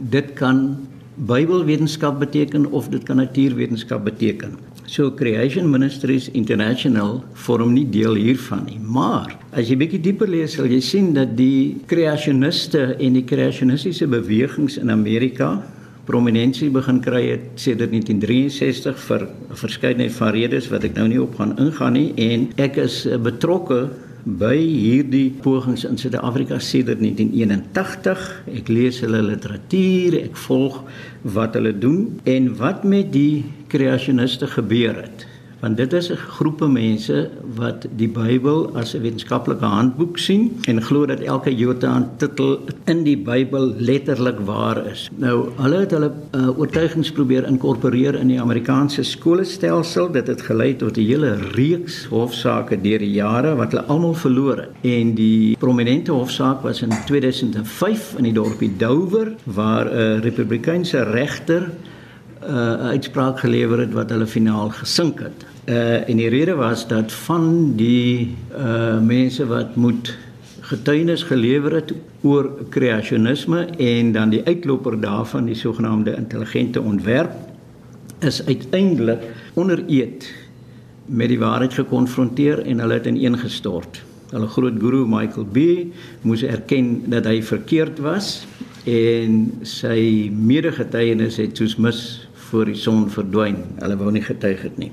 dit 0.00 0.34
kan 0.38 0.66
Bybelwetenskap 1.14 2.18
beteken 2.18 2.64
of 2.74 2.88
dit 2.90 3.02
kan 3.06 3.20
natuurwetenskap 3.22 4.02
beteken. 4.04 4.56
So 4.90 5.12
Creation 5.14 5.70
Ministries 5.70 6.26
International 6.34 7.22
vorm 7.32 7.72
nie 7.72 7.86
deel 7.86 8.18
hiervan 8.18 8.64
nie, 8.66 8.80
maar 8.82 9.30
as 9.54 9.70
jy 9.70 9.78
bietjie 9.78 10.00
dieper 10.02 10.28
lees, 10.28 10.56
sal 10.58 10.66
jy 10.68 10.80
sien 10.82 11.12
dat 11.14 11.36
die 11.38 11.78
kreasioniste 11.88 12.82
en 12.98 13.14
die 13.16 13.24
kreasionistiese 13.24 14.10
bewegings 14.10 14.76
in 14.82 14.90
Amerika 14.90 15.54
prominensie 16.04 16.70
begin 16.70 17.00
kry 17.00 17.22
het 17.30 17.44
sedert 17.60 17.90
1963 17.90 18.98
vir 19.08 19.22
'n 19.22 19.56
verskeidenheid 19.56 20.12
van 20.12 20.32
redes 20.32 20.68
wat 20.68 20.84
ek 20.84 20.94
nou 20.94 21.08
nie 21.08 21.22
op 21.22 21.34
gaan 21.34 21.56
ingaan 21.58 21.92
nie 21.92 22.12
en 22.16 22.48
ek 22.56 22.76
is 22.76 23.06
eh, 23.06 23.16
betrokke 23.16 23.88
by 24.24 24.56
hierdie 24.56 25.30
pogings 25.42 25.84
in 25.84 25.98
Suid-Afrika 25.98 26.58
sedert 26.58 26.98
1981. 26.98 28.42
Ek 28.56 28.68
lees 28.68 29.00
hulle 29.04 29.20
literatuur, 29.22 30.16
ek 30.24 30.36
volg 30.46 30.80
wat 31.22 31.54
hulle 31.54 31.78
doen 31.78 32.20
en 32.24 32.56
wat 32.56 32.84
met 32.84 33.12
die 33.12 33.44
kreasioniste 33.68 34.46
gebeur 34.46 34.96
het 35.02 35.26
want 35.64 35.76
dit 35.80 35.92
is 35.92 36.10
'n 36.12 36.20
groepe 36.36 36.66
mense 36.68 37.30
wat 37.56 37.86
die 37.96 38.08
Bybel 38.08 38.58
as 38.76 38.94
'n 38.94 39.00
wetenskaplike 39.00 39.64
handboek 39.64 40.18
sien 40.18 40.60
en 40.68 40.82
glo 40.82 41.06
dat 41.06 41.20
elke 41.20 41.54
Jota 41.56 41.92
titel 42.16 42.58
in 42.84 43.02
die 43.04 43.16
Bybel 43.16 43.72
letterlik 43.78 44.38
waar 44.44 44.86
is. 44.86 45.08
Nou, 45.16 45.48
hulle 45.56 45.78
het 45.78 45.90
hulle 45.90 46.12
uh, 46.32 46.58
oortuigings 46.58 47.12
probeer 47.12 47.46
inkorporeer 47.46 48.14
in 48.14 48.28
die 48.28 48.40
Amerikaanse 48.40 49.02
skoolstelsel. 49.02 50.12
Dit 50.12 50.26
het 50.26 50.42
gelei 50.42 50.76
tot 50.76 50.96
'n 50.96 51.00
hele 51.00 51.34
reeks 51.54 52.04
hofsaake 52.04 52.80
deur 52.80 52.98
die 52.98 53.12
jare 53.12 53.54
wat 53.54 53.72
hulle 53.72 53.84
almal 53.84 54.14
verloor 54.14 54.56
het. 54.56 54.70
En 54.82 55.14
die 55.14 55.56
prominente 55.56 56.12
hofsaak 56.12 56.62
was 56.62 56.82
in 56.82 56.92
2005 57.06 58.14
in 58.18 58.24
die 58.24 58.32
dorpie 58.32 58.76
Dover 58.76 59.32
waar 59.44 59.86
'n 59.86 60.20
Republikeinse 60.20 61.02
regter 61.02 61.70
'n 62.48 62.86
uitspraak 62.94 63.38
gelewer 63.40 63.78
het 63.78 63.92
wat 63.92 64.10
hulle 64.10 64.26
finaal 64.26 64.68
gesink 64.68 65.20
het. 65.20 65.44
Uh 65.64 66.08
en 66.08 66.16
die 66.16 66.28
rede 66.28 66.54
was 66.54 66.86
dat 66.88 67.12
van 67.12 67.72
die 67.76 68.36
uh 68.58 69.00
mense 69.00 69.46
wat 69.46 69.76
moet 69.76 70.16
getuienis 70.60 71.22
gelewer 71.22 71.72
het 71.72 71.92
oor 72.22 72.50
kreasionisme 72.68 73.66
en 73.78 74.12
dan 74.12 74.28
die 74.28 74.44
uitloper 74.44 75.00
daarvan 75.00 75.44
die 75.44 75.54
sogenaamde 75.54 76.16
intelligente 76.16 76.80
ontwerp 76.80 77.30
is 78.18 78.46
uiteindelik 78.46 79.22
onder 79.54 79.84
eed 79.88 80.32
met 81.06 81.28
die 81.28 81.38
waarheid 81.38 81.74
gekonfronteer 81.74 82.62
en 82.64 82.80
hulle 82.80 82.96
het 82.96 83.06
ineengestort. 83.06 84.00
Hulle 84.32 84.46
groot 84.46 84.78
guru 84.80 85.04
Michael 85.06 85.46
B 85.52 85.58
moes 86.22 86.42
erken 86.42 87.02
dat 87.12 87.28
hy 87.28 87.42
verkeerd 87.42 88.00
was 88.02 88.46
en 88.88 89.52
sy 89.62 90.30
medegetuienis 90.32 91.36
het 91.40 91.60
soos 91.60 91.76
mis 91.76 92.00
voor 92.54 92.70
die 92.70 92.78
son 92.78 93.08
verdwyn. 93.10 93.64
Hulle 93.82 93.98
wou 93.98 94.14
nie 94.14 94.22
getuig 94.22 94.62
het 94.62 94.78
nie 94.78 94.92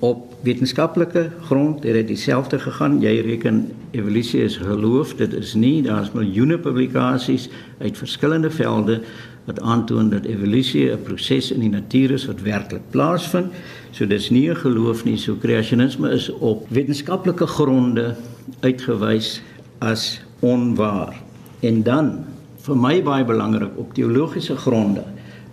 op 0.00 0.34
wetenskaplike 0.42 1.30
grond 1.44 1.82
het 1.84 1.92
dit 1.92 2.06
dieselfde 2.08 2.58
gegaan. 2.58 3.00
Jy 3.04 3.20
reken 3.24 3.66
evolusie 3.92 4.40
is 4.42 4.56
geloof, 4.56 5.12
dit 5.18 5.32
is 5.36 5.52
nie. 5.54 5.82
Daar's 5.84 6.12
miljoene 6.16 6.56
publikasies 6.58 7.50
uit 7.78 7.98
verskillende 7.98 8.50
velde 8.50 9.02
wat 9.44 9.60
aantoon 9.60 10.08
dat 10.10 10.24
evolusie 10.24 10.90
'n 10.92 11.02
proses 11.02 11.52
in 11.52 11.60
die 11.60 11.70
natuur 11.70 12.10
is 12.10 12.26
wat 12.26 12.40
werklik 12.40 12.90
plaasvind. 12.90 13.52
So 13.90 14.06
dis 14.06 14.30
nie 14.30 14.48
'n 14.50 14.56
geloof 14.56 15.04
nie, 15.04 15.16
so 15.16 15.34
kreasionisme 15.34 16.10
is 16.10 16.30
op 16.30 16.66
wetenskaplike 16.68 17.46
gronde 17.46 18.16
uitgewys 18.60 19.42
as 19.78 20.20
onwaar. 20.40 21.14
En 21.60 21.82
dan 21.82 22.24
vir 22.56 22.76
my 22.76 23.02
baie 23.02 23.24
belangrik 23.24 23.76
op 23.76 23.94
teologiese 23.94 24.56
gronde 24.56 25.04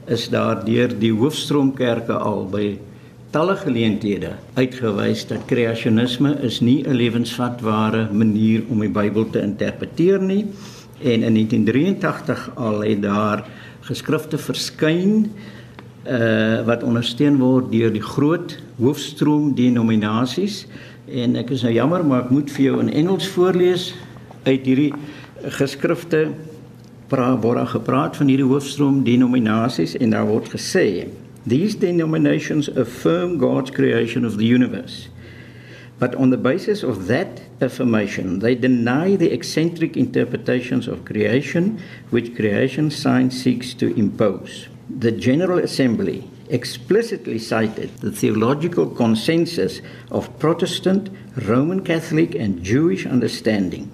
is 0.08 0.30
daar 0.32 0.64
deur 0.66 0.94
die 1.00 1.12
hoofstroomkerke 1.12 2.14
al 2.14 2.46
by 2.52 2.78
talle 3.36 3.58
geleenthede 3.60 4.32
uitgewys 4.56 5.26
dat 5.28 5.46
kreasionisme 5.50 6.32
is 6.48 6.62
nie 6.62 6.84
'n 6.84 6.96
lewensvatbare 6.96 8.08
manier 8.12 8.64
om 8.70 8.80
die 8.80 8.90
Bybel 8.90 9.30
te 9.30 9.42
interpreteer 9.42 10.22
nie. 10.22 10.46
En 11.04 11.24
in 11.24 11.34
1983 11.34 12.52
al 12.56 12.80
het 12.82 13.02
daar 13.02 13.46
geskrifte 13.82 14.38
verskyn 14.38 15.32
uh 16.08 16.64
wat 16.66 16.84
ondersteun 16.84 17.38
word 17.38 17.72
deur 17.72 17.92
die 17.92 18.02
groot 18.02 18.58
hoofstroom 18.80 19.56
denominasies 19.56 20.66
en 21.12 21.36
ek 21.36 21.50
is 21.50 21.64
nou 21.66 21.74
jammer 21.74 22.06
maar 22.06 22.24
ek 22.24 22.30
moet 22.32 22.52
vir 22.52 22.64
jou 22.64 22.80
in 22.80 22.90
Engels 22.90 23.28
voorlees 23.28 23.94
uit 24.44 24.66
hierdie 24.66 24.94
geskrifte 25.60 26.30
praat 27.08 27.42
word 27.44 27.68
gepraat 27.72 28.18
van 28.20 28.28
hierdie 28.28 28.48
hoofstroom 28.48 29.04
denominasies 29.08 29.96
en 29.98 30.12
daar 30.16 30.28
word 30.28 30.50
gesê 30.52 31.08
These 31.48 31.78
denominations 31.80 32.68
affirm 32.76 33.38
God's 33.38 33.72
creation 33.72 34.26
of 34.26 34.36
the 34.36 34.44
universe. 34.44 35.08
But 35.98 36.14
on 36.16 36.30
the 36.30 36.38
basis 36.38 36.84
of 36.84 37.08
that 37.08 37.40
affirmation, 37.62 38.40
they 38.40 38.54
deny 38.54 39.16
the 39.16 39.32
eccentric 39.32 39.96
interpretations 39.96 40.90
of 40.90 41.06
creation 41.06 41.80
which 42.10 42.36
creation 42.36 42.92
science 42.92 43.42
seeks 43.42 43.74
to 43.76 43.98
impose. 43.98 44.68
The 44.90 45.14
General 45.14 45.60
Assembly 45.60 46.30
explicitly 46.50 47.40
cited 47.40 47.96
the 48.00 48.12
theological 48.12 48.86
consensus 48.90 49.82
of 50.12 50.38
Protestant, 50.40 51.10
Roman 51.48 51.84
Catholic, 51.84 52.36
and 52.36 52.62
Jewish 52.62 53.06
understanding 53.06 53.90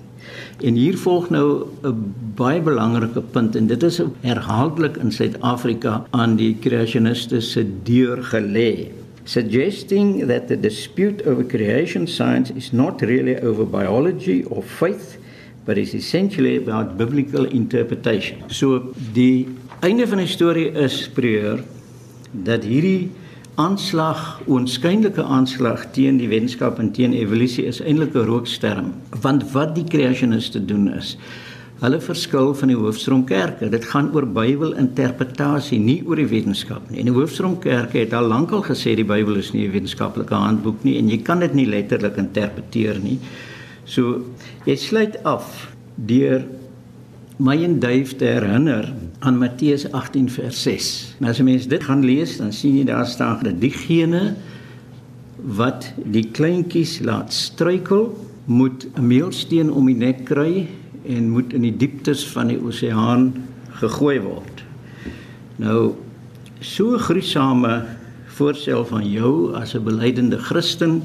En 0.61 0.75
hier 0.75 0.97
volg 0.97 1.29
nou 1.29 1.65
'n 1.83 2.13
baie 2.35 2.61
belangrike 2.61 3.21
punt 3.21 3.55
en 3.55 3.67
dit 3.67 3.83
is 3.83 4.01
herhaaldelik 4.21 4.97
in 4.97 5.11
Suid-Afrika 5.11 6.05
aan 6.11 6.35
die 6.35 6.55
kreasioniste 6.59 7.41
se 7.41 7.65
deur 7.83 8.23
gelê 8.23 8.87
suggesting 9.25 10.27
that 10.27 10.47
the 10.47 10.55
dispute 10.55 11.25
over 11.25 11.43
creation 11.43 12.07
science 12.07 12.51
is 12.51 12.73
not 12.73 13.01
really 13.01 13.37
over 13.41 13.65
biology 13.65 14.43
or 14.43 14.61
faith 14.61 15.17
but 15.65 15.77
is 15.77 15.93
essentially 15.93 16.57
about 16.57 16.97
biblical 16.97 17.45
interpretation. 17.45 18.43
So 18.47 18.93
die 19.13 19.47
einde 19.79 20.07
van 20.07 20.19
die 20.19 20.27
storie 20.27 20.71
is 20.75 21.07
preur 21.15 21.63
dat 22.31 22.65
hierdie 22.67 23.11
aanslag, 23.55 24.41
oënskynlike 24.49 25.23
aanslag 25.23 25.85
teen 25.93 26.17
die 26.17 26.27
wetenskap 26.31 26.79
en 26.81 26.91
teen 26.91 27.13
evolusie 27.13 27.65
is 27.69 27.81
eintlik 27.81 28.15
'n 28.15 28.25
rooksterm. 28.25 28.93
Want 29.21 29.51
wat 29.51 29.75
die 29.75 29.83
kreasioniste 29.83 30.65
doen 30.65 30.93
is 30.93 31.17
hulle 31.83 31.99
verskil 31.99 32.53
van 32.55 32.71
die 32.71 32.77
hoofstroomkerke. 32.79 33.69
Dit 33.69 33.85
gaan 33.91 34.11
oor 34.15 34.25
Bybelinterpretasie, 34.25 35.79
nie 35.79 35.99
oor 36.07 36.15
die 36.15 36.29
wetenskap 36.29 36.89
nie. 36.89 36.99
En 36.99 37.05
die 37.05 37.15
hoofstroomkerke 37.15 37.99
het 37.99 38.13
al 38.13 38.29
lankal 38.31 38.63
gesê 38.63 38.95
die 38.95 39.07
Bybel 39.07 39.35
is 39.35 39.51
nie 39.53 39.67
'n 39.67 39.71
wetenskaplike 39.71 40.33
handboek 40.33 40.83
nie 40.83 40.97
en 40.97 41.09
jy 41.09 41.17
kan 41.17 41.39
dit 41.39 41.53
nie 41.53 41.65
letterlik 41.65 42.17
interpreteer 42.17 42.99
nie. 42.99 43.19
So 43.85 44.21
jy 44.65 44.75
sluit 44.75 45.23
af 45.23 45.75
deur 45.95 46.45
my 47.37 47.55
en 47.63 47.79
Dave 47.79 48.15
te 48.15 48.25
herinner 48.25 48.93
aan 49.19 49.37
Matteus 49.37 49.87
18 49.91 50.29
vers 50.29 50.61
6. 50.61 50.89
Nou 51.17 51.31
as 51.31 51.39
jy 51.39 51.45
mens 51.47 51.65
dit 51.69 51.83
gaan 51.83 52.03
lees, 52.05 52.35
dan 52.37 52.53
sien 52.53 52.75
jy 52.77 52.85
daar 52.85 53.07
staan 53.09 53.41
dat 53.45 53.57
diegene 53.61 54.35
wat 55.57 55.89
die 56.13 56.27
kleintjies 56.29 56.99
laat 57.03 57.33
struikel, 57.33 58.11
moet 58.45 58.85
'n 58.95 59.07
meelsteen 59.07 59.71
om 59.71 59.85
die 59.85 59.97
nek 59.97 60.25
kry 60.25 60.67
en 61.07 61.29
moet 61.29 61.53
in 61.53 61.61
die 61.61 61.77
dieptes 61.77 62.23
van 62.27 62.47
die 62.47 62.59
oseaan 62.59 63.33
gegooi 63.81 64.19
word. 64.19 64.63
Nou 65.57 65.95
so 66.59 66.97
gruisame 66.97 67.85
voorstel 68.27 68.85
van 68.85 69.09
jou 69.09 69.53
as 69.55 69.73
'n 69.73 69.83
belydende 69.83 70.37
Christen, 70.37 71.01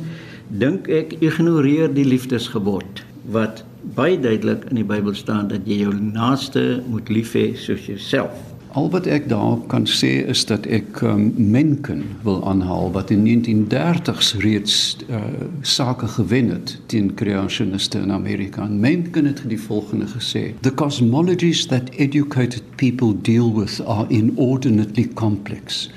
dink 0.48 0.88
ek 0.88 1.12
ignoreer 1.20 1.94
die 1.94 2.04
liefdesgebod 2.04 3.07
wat 3.28 3.64
baie 3.94 4.18
duidelik 4.20 4.64
in 4.70 4.80
die 4.80 4.86
Bybel 4.86 5.14
staan 5.14 5.48
dat 5.48 5.66
jy 5.68 5.82
jou 5.84 5.94
naaste 5.94 6.82
moet 6.88 7.10
lief 7.12 7.34
hê 7.36 7.50
soos 7.56 7.86
jouself. 7.86 8.36
Al 8.76 8.90
wat 8.92 9.06
ek 9.08 9.30
daarop 9.30 9.64
kan 9.72 9.86
sê 9.88 10.10
is 10.28 10.42
dat 10.46 10.66
ek 10.68 11.00
um, 11.06 11.30
Mencken 11.36 12.02
wil 12.24 12.42
aanhaal 12.46 12.92
wat 12.92 13.10
in 13.10 13.24
1930s 13.24 14.34
reeds 14.44 14.74
uh, 15.08 15.22
sake 15.64 16.08
gewen 16.16 16.50
het 16.52 16.74
teen 16.92 17.14
creationiste 17.16 17.98
in 17.98 18.12
Amerika. 18.12 18.66
En 18.66 18.76
Mencken 18.80 19.24
het 19.24 19.40
die 19.48 19.60
volgende 19.60 20.06
gesê: 20.12 20.52
"The 20.60 20.74
cosmologies 20.74 21.66
that 21.72 21.88
educated 21.96 22.62
people 22.76 23.16
deal 23.22 23.52
with 23.54 23.80
are 23.86 24.06
inordinately 24.08 25.08
complex, 25.14 25.90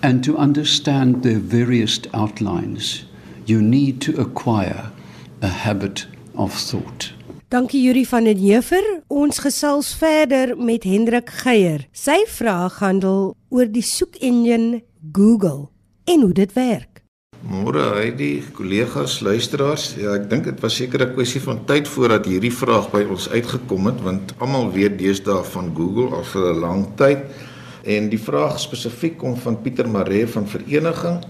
and 0.00 0.22
to 0.22 0.36
understand 0.36 1.22
their 1.22 1.40
various 1.48 2.00
outlines, 2.12 3.06
you 3.44 3.62
need 3.62 4.00
to 4.00 4.12
acquire 4.20 4.92
a 5.40 5.48
habit 5.48 6.08
of 6.38 6.54
thought." 6.70 7.12
Dankie 7.48 7.80
Yuri 7.80 8.04
van 8.04 8.24
den 8.28 8.36
Heever. 8.36 8.84
Ons 9.08 9.38
gesels 9.40 9.94
verder 9.96 10.50
met 10.60 10.84
Hendrik 10.84 11.30
Geier. 11.32 11.86
Sy 11.96 12.18
vraag 12.28 12.76
handel 12.84 13.30
oor 13.48 13.70
die 13.72 13.82
soek 13.82 14.18
engine 14.20 14.82
Google 15.16 15.70
en 16.04 16.26
hoe 16.26 16.34
dit 16.36 16.52
werk. 16.52 16.98
Môre, 17.48 17.86
hy 17.94 18.10
die 18.18 18.42
kollegas, 18.52 19.20
luisteraars. 19.24 19.94
Ja, 19.96 20.18
ek 20.18 20.26
dink 20.28 20.44
dit 20.44 20.60
was 20.60 20.76
seker 20.76 21.06
'n 21.06 21.14
kwessie 21.14 21.40
van 21.40 21.64
tyd 21.64 21.88
voordat 21.88 22.26
hierdie 22.26 22.52
vraag 22.52 22.90
by 22.92 23.06
ons 23.08 23.30
uitgekom 23.30 23.86
het 23.86 24.00
want 24.02 24.34
almal 24.38 24.72
weet 24.72 24.98
deesdae 24.98 25.44
van 25.44 25.72
Google 25.74 26.16
al 26.16 26.24
vir 26.24 26.52
'n 26.52 26.60
lang 26.60 26.86
tyd. 26.96 27.18
En 27.84 28.08
die 28.10 28.20
vraag 28.20 28.60
spesifiek 28.60 29.16
kom 29.18 29.36
van 29.36 29.62
Pieter 29.62 29.88
Maree 29.88 30.26
van 30.26 30.46
Vereniging. 30.46 31.24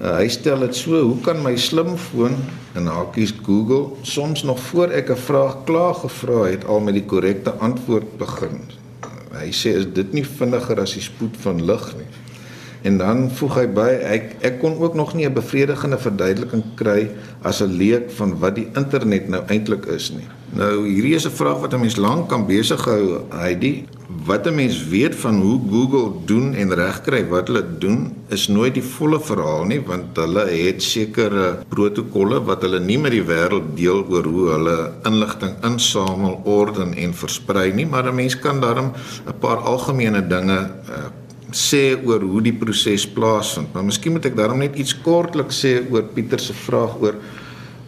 Uh, 0.00 0.14
hy 0.16 0.30
stel 0.32 0.62
dit 0.64 0.76
so: 0.76 0.96
Hoe 0.96 1.18
kan 1.20 1.42
my 1.44 1.52
slimfoon 1.60 2.38
in 2.78 2.86
hakies 2.88 3.34
Google 3.44 3.98
soms 4.02 4.42
nog 4.48 4.60
voor 4.70 4.88
ek 4.96 5.10
'n 5.12 5.16
vraag 5.16 5.56
klaar 5.68 5.94
gevra 5.94 6.48
het 6.48 6.64
al 6.64 6.80
met 6.80 6.94
die 6.94 7.04
korrekte 7.04 7.52
antwoord 7.60 8.16
begin? 8.16 8.64
Uh, 9.04 9.44
Hy 9.44 9.52
sê 9.52 9.76
is 9.76 9.86
dit 9.92 10.12
nie 10.12 10.24
vinniger 10.24 10.80
as 10.80 10.96
die 10.96 11.04
spoed 11.04 11.36
van 11.44 11.64
lig 11.64 11.84
nie. 11.96 12.08
En 12.82 12.96
dan 12.96 13.30
voeg 13.30 13.54
hy 13.54 13.66
by 13.66 13.90
ek 14.16 14.36
ek 14.40 14.60
kon 14.60 14.80
ook 14.80 14.94
nog 14.94 15.14
nie 15.14 15.28
'n 15.28 15.36
bevredigende 15.36 15.98
verduideliking 15.98 16.64
kry 16.74 17.10
as 17.42 17.60
'n 17.60 17.76
leek 17.76 18.10
van 18.10 18.38
wat 18.38 18.54
die 18.54 18.68
internet 18.74 19.28
nou 19.28 19.42
eintlik 19.46 19.84
is 19.84 20.10
nie. 20.10 20.28
Nou 20.50 20.82
hierdie 20.82 21.14
is 21.14 21.26
'n 21.26 21.30
vraag 21.30 21.60
wat 21.60 21.74
'n 21.74 21.80
mens 21.80 21.96
lank 21.96 22.28
kan 22.28 22.46
besig 22.46 22.84
hou, 22.84 23.22
Heidi. 23.30 23.86
Wat 24.26 24.46
'n 24.46 24.54
mens 24.54 24.88
weet 24.88 25.14
van 25.14 25.40
hoe 25.40 25.60
Google 25.70 26.12
doen 26.24 26.54
en 26.54 26.74
regkry 26.74 27.28
wat 27.28 27.46
hulle 27.46 27.64
doen, 27.78 28.12
is 28.28 28.48
nooit 28.48 28.74
die 28.74 28.82
volle 28.82 29.20
verhaal 29.20 29.64
nie, 29.64 29.80
want 29.80 30.16
hulle 30.16 30.44
het 30.46 30.82
sekere 30.82 31.58
protokolle 31.68 32.44
wat 32.44 32.62
hulle 32.62 32.80
nie 32.80 32.98
met 32.98 33.12
die 33.12 33.22
wêreld 33.22 33.76
deel 33.76 34.04
oor 34.08 34.24
hoe 34.24 34.48
hulle 34.50 34.92
inligting 35.04 35.54
insamel, 35.62 36.40
orden 36.44 36.94
en 36.94 37.14
versprei 37.14 37.72
nie, 37.72 37.86
maar 37.86 38.04
'n 38.04 38.14
mens 38.14 38.38
kan 38.38 38.60
daarom 38.60 38.92
'n 39.26 39.38
paar 39.38 39.56
algemene 39.56 40.26
dinge 40.26 40.70
uh, 40.90 41.06
sê 41.52 41.98
oor 42.04 42.20
hoe 42.20 42.42
die 42.42 42.52
proses 42.52 43.06
plaasvind. 43.08 43.72
Maar 43.72 43.84
miskien 43.84 44.12
moet 44.12 44.24
ek 44.24 44.36
daarom 44.36 44.58
net 44.58 44.76
iets 44.76 45.00
kortliks 45.00 45.64
sê 45.64 45.80
oor 45.90 46.02
Pieter 46.02 46.40
se 46.40 46.52
vraag 46.52 47.00
oor 47.00 47.14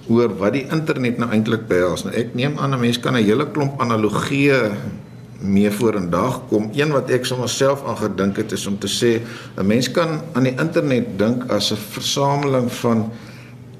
oor 0.09 0.33
wat 0.39 0.53
die 0.53 0.67
internet 0.71 1.19
nou 1.19 1.31
eintlik 1.31 1.67
behels. 1.69 2.05
Nou 2.05 2.15
ek 2.15 2.35
neem 2.35 2.59
aan 2.59 2.75
'n 2.75 2.81
mens 2.81 3.01
kan 3.01 3.15
'n 3.15 3.25
hele 3.25 3.47
klomp 3.51 3.81
analogieë 3.81 4.73
mee 5.43 5.71
vorendag 5.71 6.41
kom. 6.49 6.71
Een 6.75 6.93
wat 6.95 7.11
ek 7.11 7.25
sommer 7.25 7.49
self 7.49 7.85
aan 7.87 7.97
gedink 7.97 8.37
het 8.37 8.53
is 8.53 8.67
om 8.67 8.79
te 8.79 8.89
sê 8.89 9.21
'n 9.57 9.67
mens 9.67 9.91
kan 9.91 10.21
aan 10.33 10.43
die 10.43 10.57
internet 10.59 11.19
dink 11.19 11.51
as 11.51 11.73
'n 11.73 11.77
versameling 11.77 12.73
van 12.73 13.11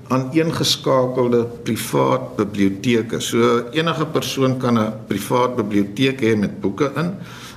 aaneengeskakelde 0.09 1.47
privaat 1.65 2.37
biblioteke. 2.37 3.21
So 3.21 3.65
enige 3.73 4.07
persoon 4.07 4.59
kan 4.59 4.79
'n 4.79 4.93
privaat 5.07 5.57
biblioteek 5.57 6.21
hê 6.21 6.37
met 6.37 6.61
boeke 6.61 6.93
in. 6.97 7.15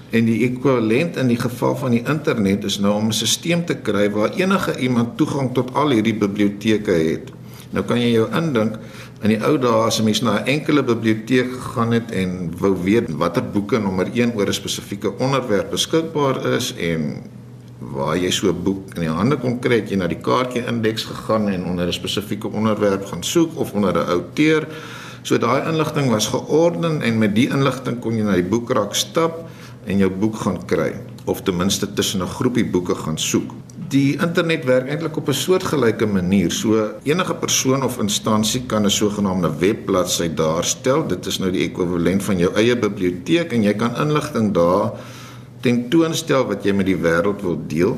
En 0.09 0.25
die 0.25 0.43
ekwivalent 0.47 1.17
in 1.17 1.27
die 1.27 1.39
geval 1.39 1.75
van 1.75 1.91
die 1.91 2.03
internet 2.07 2.63
is 2.63 2.79
nou 2.79 2.93
om 2.93 3.07
'n 3.07 3.13
stelsel 3.13 3.63
te 3.63 3.75
kry 3.75 4.09
waar 4.11 4.31
enige 4.35 4.79
iemand 4.79 5.17
toegang 5.17 5.53
tot 5.53 5.73
al 5.73 5.89
hierdie 5.89 6.15
biblioteke 6.15 6.91
het. 6.91 7.31
Nou 7.75 7.83
kan 7.83 7.99
jy 7.99 8.13
jou 8.13 8.25
indink 8.31 8.77
in 9.25 9.33
die 9.33 9.39
ou 9.43 9.57
dae 9.59 9.83
as 9.83 9.99
'n 9.99 10.05
mens 10.05 10.21
na 10.21 10.39
'n 10.39 10.47
enkele 10.47 10.83
biblioteek 10.83 11.51
gegaan 11.51 11.91
het 11.91 12.11
en 12.11 12.53
wou 12.59 12.73
weet 12.83 13.11
watter 13.11 13.43
boeke 13.43 13.79
nommer 13.79 14.07
1 14.13 14.31
oor 14.35 14.47
'n 14.47 14.53
spesifieke 14.53 15.11
onderwerp 15.19 15.71
beskikbaar 15.71 16.45
is 16.55 16.73
en 16.79 17.23
waar 17.79 18.17
jy 18.17 18.31
so 18.31 18.47
'n 18.47 18.63
boek 18.63 18.95
in 18.95 19.01
die 19.01 19.09
hande 19.09 19.37
kon 19.37 19.59
kry, 19.59 19.83
jy 19.87 19.95
na 19.95 20.07
die 20.07 20.21
kaartjie 20.21 20.65
indeks 20.67 21.03
gegaan 21.03 21.49
en 21.49 21.65
onder 21.65 21.87
'n 21.87 21.93
spesifieke 21.93 22.47
onderwerp 22.47 23.05
gaan 23.05 23.23
soek 23.23 23.51
of 23.55 23.73
onder 23.73 23.93
'n 23.93 24.09
outeur. 24.09 24.67
So 25.23 25.37
daai 25.37 25.67
inligting 25.67 26.09
was 26.09 26.27
georden 26.27 27.01
en 27.01 27.17
met 27.17 27.35
die 27.35 27.49
inligting 27.49 27.99
kon 27.99 28.15
jy 28.15 28.23
na 28.23 28.33
die 28.33 28.49
boekrak 28.49 28.95
stap 28.95 29.49
en 29.85 29.97
jou 29.97 30.09
boek 30.09 30.35
gaan 30.35 30.65
kry 30.65 30.93
of 31.25 31.41
ten 31.41 31.55
minste 31.57 31.93
tussen 31.93 32.21
'n 32.21 32.27
groepie 32.27 32.65
boeke 32.65 32.95
gaan 32.95 33.17
soek. 33.17 33.51
Die 33.89 34.17
internet 34.21 34.65
werk 34.65 34.89
eintlik 34.89 35.17
op 35.17 35.27
'n 35.29 35.33
soortgelyke 35.33 36.05
manier. 36.05 36.51
So 36.51 36.91
enige 37.03 37.33
persoon 37.33 37.83
of 37.83 37.99
instansie 37.99 38.63
kan 38.65 38.85
'n 38.85 38.89
sogenaamde 38.89 39.51
webbladsy 39.59 40.33
daarstel. 40.33 41.07
Dit 41.07 41.25
is 41.25 41.39
nou 41.39 41.51
die 41.51 41.63
ekwivalent 41.63 42.23
van 42.23 42.37
jou 42.37 42.53
eie 42.53 42.77
biblioteek 42.77 43.51
en 43.51 43.63
jy 43.63 43.73
kan 43.73 43.95
inligting 43.95 44.53
daar 44.53 44.91
tentoonstel 45.61 46.45
wat 46.45 46.63
jy 46.63 46.73
met 46.73 46.85
die 46.85 46.97
wêreld 46.97 47.41
wil 47.41 47.59
deel. 47.67 47.97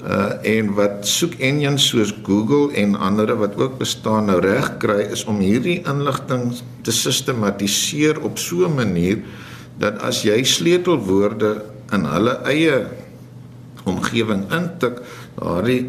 Uh 0.00 0.32
en 0.42 0.74
wat 0.74 1.08
soek 1.08 1.34
engines 1.34 1.88
soos 1.88 2.14
Google 2.24 2.72
en 2.72 2.94
ander 2.96 3.36
wat 3.36 3.56
ook 3.56 3.78
bestaan 3.78 4.24
nou 4.24 4.40
reg 4.40 4.76
kry 4.80 5.00
is 5.12 5.24
om 5.24 5.38
hierdie 5.38 5.82
inligting 5.84 6.54
te 6.82 6.92
sistematiseer 6.92 8.20
op 8.20 8.38
so 8.38 8.64
'n 8.64 8.74
manier 8.74 9.18
dat 9.78 10.00
as 10.04 10.22
jy 10.22 10.42
sleutelwoorde 10.44 11.69
in 11.92 12.06
hulle 12.06 12.36
eie 12.50 12.76
omgewing 13.88 14.44
intik, 14.54 15.00
daardie 15.38 15.82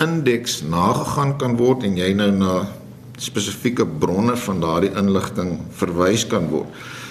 indeks 0.00 0.60
nagegaan 0.64 1.36
kan 1.40 1.56
word 1.60 1.84
en 1.88 1.98
jy 1.98 2.12
nou 2.16 2.30
na 2.32 2.54
spesifieke 3.20 3.84
bronne 3.84 4.36
van 4.46 4.62
daardie 4.62 4.92
inligting 4.96 5.58
verwys 5.76 6.24
kan 6.28 6.48
word. 6.52 6.68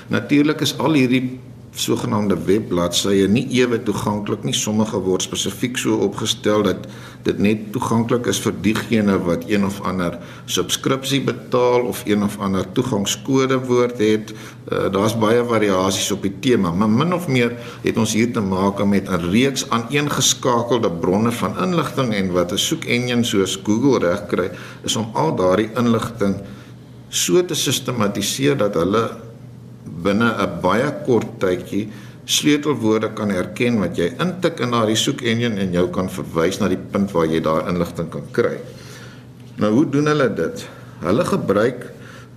Natuurlik 0.09 0.63
is 0.65 0.73
al 0.81 0.97
hierdie 0.97 1.39
sogenaamde 1.75 2.35
webbladsye 2.45 3.27
nie 3.29 3.45
ewe 3.59 3.77
toeganklik 3.83 4.43
nie. 4.43 4.53
Sommige 4.53 4.99
word 5.05 5.23
spesifiek 5.23 5.77
so 5.77 5.99
opgestel 6.05 6.63
dat 6.65 6.87
dit 7.23 7.39
net 7.39 7.65
toeganklik 7.75 8.29
is 8.31 8.39
vir 8.41 8.55
diegene 8.63 9.17
wat 9.25 9.45
een 9.49 9.65
of 9.67 9.81
ander 9.87 10.17
subskripsie 10.49 11.21
betaal 11.27 11.85
of 11.89 12.03
een 12.07 12.23
of 12.23 12.37
ander 12.39 12.65
toegangskode 12.73 13.59
woord 13.67 13.99
het. 13.99 14.33
Uh, 14.71 14.87
Daar's 14.93 15.17
baie 15.19 15.43
variasies 15.45 16.11
op 16.15 16.23
die 16.25 16.33
tema, 16.41 16.71
maar 16.71 16.89
min 16.89 17.13
of 17.13 17.27
meer 17.27 17.55
het 17.83 17.97
ons 17.97 18.13
hier 18.13 18.31
te 18.33 18.41
maak 18.41 18.83
met 18.85 19.09
'n 19.09 19.29
reeks 19.31 19.69
aaneengeskakelde 19.69 20.91
bronne 20.91 21.31
van 21.31 21.57
inligting 21.57 22.13
en 22.13 22.31
wat 22.31 22.51
'n 22.51 22.57
soek 22.57 22.85
engine 22.85 23.23
soos 23.23 23.59
Google 23.63 23.99
regkry 23.99 24.51
is 24.83 24.95
om 24.95 25.09
al 25.13 25.35
daardie 25.35 25.69
inligting 25.75 26.35
so 27.09 27.45
te 27.45 27.55
sistematiseer 27.55 28.57
dat 28.57 28.73
hulle 28.73 29.28
binne 29.85 30.29
'n 30.29 30.61
baie 30.61 30.89
kort 31.05 31.39
tydjie 31.39 31.89
sleutelwoorde 32.25 33.13
kan 33.17 33.31
herken 33.33 33.79
wat 33.79 33.97
jy 33.97 34.11
intik 34.21 34.59
in 34.59 34.71
daardie 34.71 34.95
soek 34.95 35.21
engine 35.21 35.59
en 35.59 35.71
jou 35.73 35.87
kan 35.89 36.09
verwys 36.09 36.59
na 36.59 36.67
die 36.69 36.77
punt 36.77 37.11
waar 37.11 37.25
jy 37.25 37.41
daai 37.41 37.67
inligting 37.69 38.09
kan 38.09 38.27
kry. 38.31 38.59
Nou 39.57 39.71
hoe 39.73 39.85
doen 39.89 40.05
hulle 40.05 40.29
dit? 40.37 40.67
Hulle 41.01 41.25
gebruik 41.25 41.87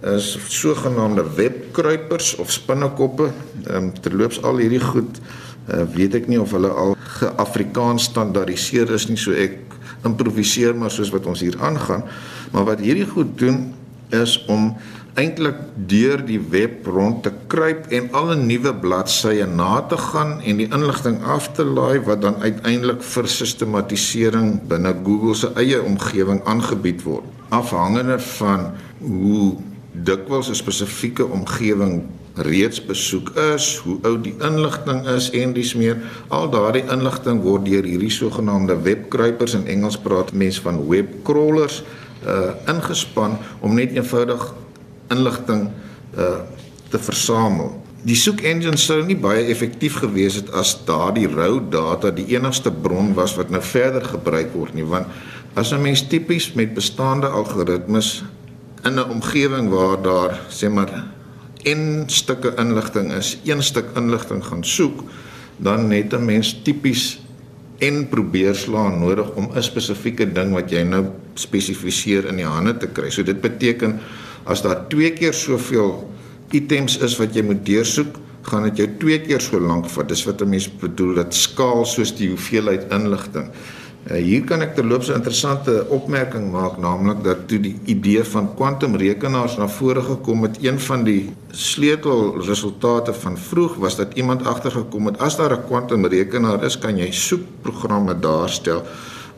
is 0.03 0.33
sogenaamde 0.49 1.23
webkruipers 1.37 2.37
of 2.43 2.51
spinnekoppe. 2.51 3.31
Ehm 3.67 3.77
um, 3.77 3.93
terloops 4.01 4.43
al 4.43 4.57
hierdie 4.65 4.83
goed 4.83 5.21
uh, 5.69 5.85
weet 5.95 6.17
ek 6.19 6.29
nie 6.31 6.41
of 6.41 6.51
hulle 6.57 6.71
al 6.71 6.97
geafrikaans 7.19 8.09
standaardiseer 8.11 8.91
is 8.97 9.07
nie, 9.11 9.21
so 9.21 9.37
ek 9.37 9.61
improviseer 10.09 10.75
maar 10.75 10.91
soos 10.91 11.13
wat 11.15 11.29
ons 11.31 11.45
hier 11.45 11.59
aangaan. 11.63 12.03
Maar 12.51 12.73
wat 12.73 12.83
hierdie 12.83 13.07
goed 13.07 13.37
doen 13.39 13.75
is 14.13 14.39
om 14.51 14.73
eintlik 15.21 15.59
deur 15.89 16.23
die 16.25 16.41
web 16.53 16.87
rond 16.89 17.23
te 17.27 17.33
kruip 17.53 17.91
en 17.93 18.09
alle 18.17 18.37
nuwe 18.41 18.73
bladsye 18.81 19.45
na 19.47 19.83
te 19.89 19.99
gaan 20.01 20.39
en 20.41 20.63
die 20.63 20.69
inligting 20.73 21.19
af 21.29 21.51
te 21.57 21.65
laai 21.65 22.01
wat 22.07 22.23
dan 22.25 22.41
uiteindelik 22.41 23.03
vir 23.05 23.29
sistematisering 23.29 24.55
binne 24.71 24.95
Google 25.05 25.37
se 25.37 25.53
eie 25.61 25.83
omgewing 25.83 26.41
aangebied 26.49 27.05
word. 27.05 27.29
Afhangende 27.53 28.17
van 28.39 28.73
hoe 29.05 29.53
dikwels 29.93 30.49
'n 30.49 30.55
spesifieke 30.55 31.27
omgewing 31.27 32.03
reeds 32.35 32.81
besoek 32.85 33.31
is, 33.55 33.77
hoe 33.85 33.99
oud 34.03 34.25
die 34.25 34.35
inligting 34.41 35.07
is 35.07 35.31
en 35.31 35.53
dis 35.53 35.75
meer 35.75 36.01
al 36.29 36.49
daardie 36.51 36.85
inligting 36.89 37.43
word 37.43 37.65
deur 37.65 37.85
hierdie 37.85 38.11
sogenaamde 38.11 38.81
webkruipers 38.83 39.55
in 39.55 39.67
Engels 39.67 39.99
praat 39.99 40.33
mense 40.33 40.61
van 40.61 40.81
web 40.89 41.09
crawlers 41.23 41.83
uh 42.27 42.55
ingespan 42.71 43.37
om 43.61 43.75
net 43.75 43.93
eenvoudig 43.93 44.55
inligting 45.15 45.69
uh 46.17 46.41
te 46.93 46.99
versamel. 47.01 47.71
Die 48.05 48.17
soek 48.19 48.43
engine 48.45 48.77
sou 48.77 48.99
nie 49.07 49.17
baie 49.17 49.47
effektief 49.49 49.95
gewees 50.03 50.35
het 50.37 50.51
as 50.59 50.75
daardie 50.85 51.29
rou 51.31 51.63
data 51.73 52.11
die 52.13 52.27
enigste 52.35 52.69
bron 52.85 53.15
was 53.17 53.33
wat 53.39 53.49
nou 53.49 53.63
verder 53.65 54.05
gebruik 54.05 54.51
word 54.53 54.75
nie, 54.77 54.85
want 54.85 55.09
as 55.55 55.73
'n 55.73 55.81
mens 55.81 56.03
tipies 56.09 56.53
met 56.55 56.75
bestaande 56.75 57.29
algoritmes 57.33 58.25
in 58.85 58.99
'n 58.99 59.11
omgewing 59.11 59.71
waar 59.71 60.03
daar 60.03 60.41
sê 60.51 60.69
maar 60.69 60.91
en 61.65 62.05
stukke 62.07 62.55
inligting 62.59 63.13
is, 63.13 63.39
een 63.45 63.63
stuk 63.63 63.95
inligting 63.97 64.45
gaan 64.45 64.65
soek, 64.65 65.05
dan 65.57 65.89
net 65.89 66.13
'n 66.13 66.25
mens 66.25 66.61
tipies 66.63 67.21
en 67.79 68.09
probeer 68.09 68.55
slaan 68.55 68.99
nodig 68.99 69.31
om 69.35 69.51
'n 69.55 69.63
spesifieke 69.63 70.33
ding 70.33 70.53
wat 70.53 70.71
jy 70.71 70.83
nou 70.83 71.05
spesifiseer 71.35 72.27
in 72.27 72.37
die 72.37 72.47
hande 72.47 72.77
te 72.77 72.87
kry. 72.87 73.11
So 73.11 73.23
dit 73.23 73.41
beteken 73.41 74.01
as 74.45 74.63
daar 74.63 74.89
twee 74.89 75.13
keer 75.13 75.35
soveel 75.35 76.11
items 76.51 76.99
is 76.99 77.17
wat 77.21 77.35
jy 77.35 77.43
moet 77.43 77.65
deursoek, 77.67 78.19
gaan 78.43 78.67
dit 78.67 78.83
jou 78.83 78.89
twee 78.99 79.21
keer 79.23 79.41
so 79.41 79.61
lank 79.61 79.87
vat. 79.91 80.09
Dis 80.09 80.25
wat 80.27 80.43
'n 80.43 80.49
mens 80.49 80.69
bedoel 80.69 81.15
dat 81.15 81.35
skaal 81.35 81.85
soos 81.85 82.13
die 82.17 82.29
hoeveelheid 82.29 82.91
inligting. 82.93 83.51
Uh, 84.11 84.19
hier 84.19 84.43
kan 84.43 84.63
ek 84.63 84.75
terloops 84.75 85.09
'n 85.09 85.15
interessante 85.15 85.87
opmerking 85.89 86.51
maak, 86.51 86.79
naamlik 86.79 87.23
dat 87.23 87.47
toe 87.47 87.61
die 87.61 87.79
idee 87.87 88.25
van 88.25 88.55
kwantumrekenaars 88.55 89.57
na 89.57 89.69
vore 89.69 90.03
gekom 90.03 90.43
het, 90.43 90.59
een 90.59 90.81
van 90.81 91.05
die 91.05 91.31
sleutelresultate 91.51 93.15
van 93.15 93.39
vroeg 93.39 93.77
was 93.77 93.97
dat 93.97 94.15
iemand 94.15 94.45
agtergekom 94.45 95.07
het 95.07 95.19
as 95.19 95.37
daar 95.37 95.55
'n 95.55 95.67
kwantumrekenaar 95.67 96.65
is, 96.65 96.79
kan 96.79 96.97
jy 96.97 97.11
soekprogramme 97.13 98.19
daarstel 98.19 98.83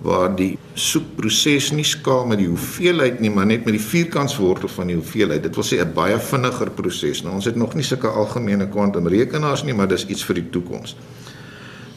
waar 0.02 0.36
die 0.36 0.58
soekproses 0.74 1.70
nie 1.72 1.84
skaal 1.84 2.26
met 2.26 2.38
die 2.38 2.48
hoeveelheid 2.48 3.20
nie, 3.20 3.30
maar 3.30 3.46
net 3.46 3.64
met 3.64 3.76
die 3.76 3.82
vierkantswortel 3.82 4.68
van 4.68 4.90
die 4.90 4.96
hoeveelheid. 4.96 5.42
Dit 5.42 5.54
wil 5.54 5.64
sê 5.64 5.80
'n 5.80 5.94
baie 5.94 6.18
vinniger 6.18 6.70
proses. 6.70 7.22
Nou 7.22 7.34
ons 7.34 7.44
het 7.44 7.56
nog 7.56 7.74
nie 7.74 7.84
sulke 7.84 8.08
algemene 8.08 8.68
kwantumrekenaars 8.68 9.64
nie, 9.64 9.74
maar 9.74 9.88
dis 9.88 10.06
iets 10.06 10.24
vir 10.24 10.34
die 10.34 10.50
toekoms. 10.50 10.96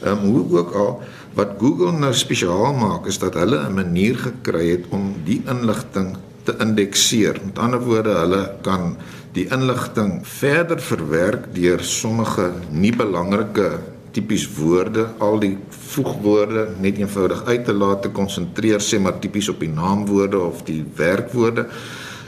Ehm 0.03 0.11
um, 0.11 0.31
hoe 0.31 0.59
ook 0.59 0.71
al 0.71 1.01
wat 1.33 1.57
Google 1.59 1.91
nou 1.91 2.13
spesiaal 2.13 2.73
maak 2.73 3.05
is 3.07 3.19
dat 3.19 3.33
hulle 3.33 3.67
'n 3.69 3.73
manier 3.73 4.15
gekry 4.15 4.69
het 4.69 4.85
om 4.89 5.15
die 5.25 5.41
inligting 5.45 6.17
te 6.43 6.55
indekseer. 6.59 7.39
Met 7.45 7.59
ander 7.59 7.79
woorde, 7.79 8.09
hulle 8.09 8.51
kan 8.61 8.95
die 9.33 9.47
inligting 9.51 10.21
verder 10.23 10.79
verwerk 10.79 11.53
deur 11.53 11.83
sommige 11.83 12.51
nie 12.71 12.95
belangrike 12.95 13.79
tipies 14.17 14.47
woorde, 14.57 15.05
al 15.21 15.37
die 15.43 15.53
voegwoorde 15.93 16.67
net 16.81 16.97
eenvoudig 17.01 17.43
uit 17.45 17.65
te 17.67 17.75
laat 17.77 18.01
te 18.05 18.11
konsentreer 18.13 18.81
sê 18.83 18.99
maar 19.01 19.19
tipies 19.21 19.51
op 19.53 19.61
die 19.61 19.71
naamwoorde 19.71 20.41
of 20.49 20.65
die 20.67 20.81
werkwoorde. 20.97 21.67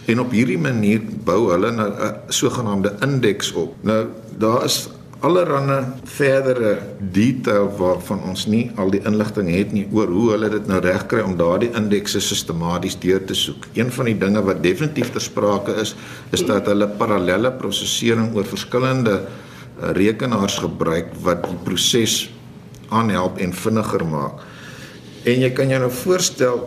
En 0.09 0.21
op 0.23 0.31
hierdie 0.33 0.59
manier 0.61 1.01
bou 1.25 1.51
hulle 1.51 1.71
'n 1.71 1.75
nou 1.81 1.91
sogenaamde 2.29 2.95
indeks 3.05 3.51
op. 3.53 3.75
Nou 3.81 4.05
daar 4.37 4.63
is 4.65 4.89
allerlei 5.19 5.83
verdere 6.03 6.77
detail 7.11 7.67
waarvan 7.77 8.21
ons 8.23 8.45
nie 8.47 8.69
al 8.79 8.91
die 8.93 9.01
inligting 9.03 9.49
het 9.51 9.73
nie 9.75 9.87
oor 9.91 10.07
hoe 10.07 10.29
hulle 10.31 10.49
dit 10.49 10.67
nou 10.67 10.79
regkry 10.79 11.21
om 11.25 11.35
daardie 11.39 11.71
indekse 11.75 12.21
sistematies 12.23 12.95
deur 12.99 13.25
te 13.25 13.35
soek. 13.35 13.67
Een 13.73 13.91
van 13.91 14.05
die 14.05 14.17
dinge 14.17 14.43
wat 14.47 14.63
definitief 14.63 15.11
ter 15.11 15.21
sprake 15.21 15.75
is, 15.81 15.95
is 16.31 16.45
dat 16.47 16.71
hulle 16.71 16.87
parallelle 16.87 17.51
prosesering 17.51 18.31
oor 18.35 18.47
verskillende 18.47 19.19
rekenaars 19.95 20.57
gebruik 20.63 21.13
wat 21.23 21.43
die 21.47 21.59
proses 21.63 22.29
aanhelp 22.89 23.37
en 23.37 23.53
vinniger 23.53 24.05
maak. 24.05 24.43
En 25.25 25.41
jy 25.43 25.49
kan 25.53 25.69
jou 25.69 25.79
nou 25.79 25.91
voorstel 25.91 26.63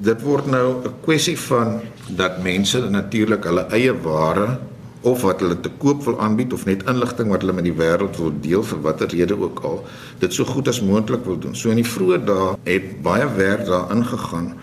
dit 0.00 0.22
word 0.24 0.46
nou 0.46 0.80
'n 0.84 0.94
kwessie 1.04 1.38
van 1.38 1.80
dat 2.08 2.42
mense 2.42 2.80
natuurlik 2.90 3.44
hulle 3.44 3.66
eie 3.70 3.92
ware 3.92 4.58
of 5.00 5.22
wat 5.22 5.40
hulle 5.40 5.60
te 5.60 5.70
koop 5.80 6.04
wil 6.04 6.20
aanbied 6.20 6.52
of 6.52 6.64
net 6.64 6.82
inligting 6.88 7.28
wat 7.28 7.40
hulle 7.40 7.56
met 7.56 7.64
die 7.64 7.76
wêreld 7.76 8.16
wil 8.16 8.32
deel 8.40 8.62
vir 8.62 8.80
watter 8.84 9.08
rede 9.08 9.36
ook 9.36 9.60
al 9.64 9.84
dit 10.18 10.32
so 10.32 10.44
goed 10.44 10.68
as 10.68 10.80
moontlik 10.80 11.24
wil 11.24 11.38
doen. 11.38 11.54
So 11.54 11.70
in 11.70 11.80
die 11.80 11.88
vroeë 11.88 12.24
dae 12.24 12.56
het 12.64 13.02
baie 13.02 13.28
werk 13.36 13.64
daarin 13.66 14.04
gegaan 14.04 14.54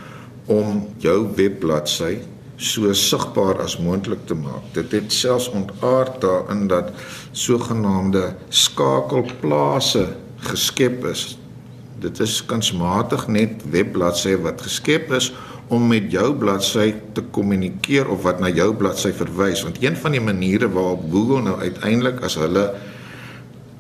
om 0.46 0.88
jou 0.98 1.18
webbladsy 1.36 2.18
so 2.58 2.94
sigbaar 2.94 3.62
as 3.62 3.78
moontlik 3.78 4.26
te 4.26 4.36
maak. 4.36 4.66
Dit 4.74 4.92
het 4.92 5.14
selfs 5.14 5.50
ontaard 5.50 6.22
daarin 6.22 6.68
dat 6.68 6.90
sogenaamde 7.32 8.36
skakelplase 8.50 10.08
geskep 10.50 11.06
is. 11.06 11.38
Dit 12.02 12.20
is 12.20 12.40
kunsmatig 12.46 13.28
net 13.28 13.62
webbladsye 13.70 14.42
wat 14.42 14.62
geskep 14.62 15.12
is 15.12 15.32
om 15.68 15.88
met 15.88 16.12
jou 16.12 16.32
bladsy 16.40 16.94
te 17.14 17.22
kommunikeer 17.36 18.08
of 18.10 18.24
wat 18.24 18.40
na 18.40 18.50
jou 18.54 18.70
bladsy 18.78 19.12
verwys 19.16 19.64
want 19.66 19.82
een 19.84 19.98
van 20.00 20.16
die 20.16 20.24
maniere 20.24 20.70
waarop 20.72 21.04
Google 21.12 21.42
nou 21.50 21.58
uiteindelik 21.60 22.22
as 22.24 22.38
hulle 22.40 22.70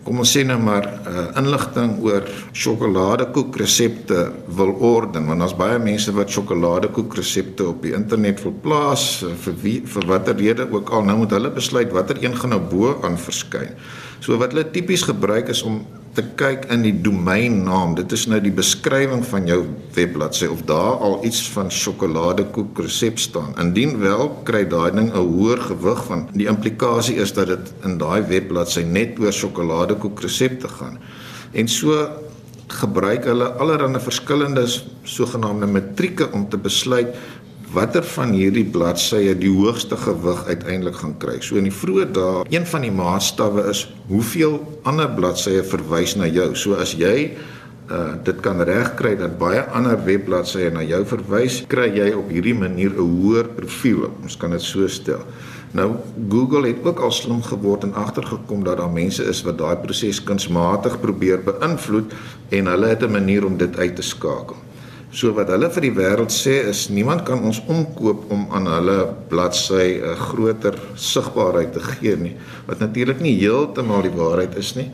kom 0.08 0.24
ons 0.24 0.32
sê 0.32 0.46
nou 0.48 0.56
maar 0.64 0.86
uh, 0.88 1.26
inligting 1.42 1.98
oor 2.06 2.24
sjokoladekoek 2.56 3.58
resepte 3.60 4.22
wil 4.56 4.72
orden 4.88 5.28
want 5.28 5.44
daar's 5.44 5.56
baie 5.60 5.80
mense 5.84 6.14
wat 6.16 6.32
sjokoladekoek 6.32 7.18
resepte 7.20 7.68
op 7.68 7.84
die 7.84 7.92
internet 7.98 8.40
wil 8.46 8.56
plaas 8.64 9.08
uh, 9.28 9.34
vir 9.44 9.58
wie 9.66 9.78
vir 9.96 10.08
watter 10.08 10.38
rede 10.40 10.70
ook 10.72 10.94
al 10.96 11.04
nou 11.10 11.18
moet 11.26 11.36
hulle 11.36 11.52
besluit 11.52 11.92
watter 11.96 12.22
een 12.24 12.38
gaan 12.40 12.56
nou 12.56 12.62
bo 12.72 12.96
aan 13.04 13.20
verskyn. 13.20 13.76
So 14.24 14.40
wat 14.40 14.56
hulle 14.56 14.70
tipies 14.72 15.04
gebruik 15.10 15.52
is 15.52 15.64
om 15.68 15.82
te 16.18 16.24
kyk 16.40 16.66
in 16.74 16.82
die 16.82 16.96
domeinnaam. 17.06 17.94
Dit 17.98 18.14
is 18.16 18.24
nou 18.32 18.40
die 18.42 18.54
beskrywing 18.54 19.22
van 19.30 19.46
jou 19.50 19.60
webbladsy 19.94 20.50
of 20.50 20.64
daar 20.70 21.04
al 21.06 21.20
iets 21.28 21.44
van 21.54 21.70
sjokoladekoek 21.72 22.82
resep 22.82 23.22
staan. 23.22 23.54
Indien 23.62 24.00
wel, 24.02 24.32
kry 24.48 24.64
daai 24.66 24.92
ding 24.98 25.12
'n 25.14 25.28
hoër 25.30 25.62
gewig 25.70 26.04
van 26.10 26.28
die 26.34 26.48
implikasie 26.50 27.18
is 27.22 27.34
dat 27.34 27.48
dit 27.48 27.74
in 27.86 27.98
daai 27.98 28.22
webbladsy 28.22 28.82
net 28.82 29.20
oor 29.20 29.34
sjokoladekoek 29.34 30.22
resepte 30.22 30.68
gaan. 30.68 30.98
En 31.54 31.68
so 31.68 32.10
gebruik 32.68 33.24
hulle 33.26 33.54
allerlei 33.62 34.00
verskillende 34.00 34.66
sogenaamde 35.04 35.66
matrieke 35.66 36.32
om 36.32 36.50
te 36.50 36.58
besluit 36.58 37.14
watter 37.74 38.04
van 38.16 38.32
hierdie 38.36 38.66
bladsye 38.72 39.36
die 39.38 39.52
hoogste 39.52 39.98
gewig 40.00 40.46
uiteindelik 40.48 40.96
gaan 41.02 41.18
kry. 41.20 41.38
So 41.44 41.60
in 41.60 41.68
die 41.68 41.76
vroeë 41.76 42.08
dae, 42.16 42.46
een 42.54 42.66
van 42.70 42.86
die 42.86 42.94
maatstawwe 42.94 43.68
is 43.72 43.86
hoeveel 44.08 44.60
ander 44.88 45.10
bladsye 45.18 45.64
verwys 45.68 46.16
na 46.16 46.30
jou. 46.32 46.54
So 46.56 46.80
as 46.80 46.96
jy 46.98 47.34
uh 47.88 48.18
dit 48.24 48.40
kan 48.44 48.60
regkry 48.68 49.14
dat 49.16 49.38
baie 49.40 49.62
ander 49.72 49.96
webbladsye 50.04 50.72
na 50.76 50.82
jou 50.84 51.06
verwys, 51.08 51.62
kry 51.72 51.88
jy 51.96 52.10
op 52.20 52.28
hierdie 52.32 52.56
manier 52.56 52.92
'n 52.92 53.00
hoër 53.00 53.48
profiel. 53.56 54.12
Ons 54.24 54.36
kan 54.38 54.52
dit 54.52 54.62
so 54.62 54.88
stel. 54.88 55.24
Nou 55.72 55.96
Google 56.30 56.68
het 56.68 56.84
ook 56.84 57.00
al 57.00 57.12
slim 57.12 57.42
geword 57.44 57.84
en 57.84 57.94
agtergekom 57.94 58.64
dat 58.64 58.78
daar 58.78 58.92
mense 58.92 59.24
is 59.24 59.42
wat 59.44 59.58
daai 59.58 59.76
proses 59.76 60.24
kunsmatig 60.24 61.00
probeer 61.00 61.44
beïnvloed 61.44 62.14
en 62.50 62.68
hulle 62.68 62.88
het 62.88 63.04
'n 63.04 63.12
manier 63.12 63.46
om 63.46 63.58
dit 63.58 63.78
uit 63.78 63.96
te 63.96 64.02
skakel. 64.02 64.56
So 65.08 65.32
wat 65.38 65.48
hulle 65.48 65.70
vir 65.72 65.86
die 65.86 65.94
wêreld 65.96 66.34
sê 66.36 66.58
is 66.68 66.90
niemand 66.92 67.24
kan 67.28 67.40
ons 67.48 67.62
omkoop 67.72 68.26
om 68.34 68.42
aan 68.52 68.66
hulle 68.68 68.98
bladsy 69.32 70.04
'n 70.04 70.18
groter 70.20 70.76
sigbaarheid 70.96 71.72
te 71.74 71.80
gee 71.80 72.16
nie. 72.16 72.36
Wat 72.68 72.80
natuurlik 72.80 73.22
nie 73.22 73.40
heeltemal 73.40 74.02
die 74.02 74.12
waarheid 74.12 74.58
is 74.58 74.76
nie. 74.76 74.92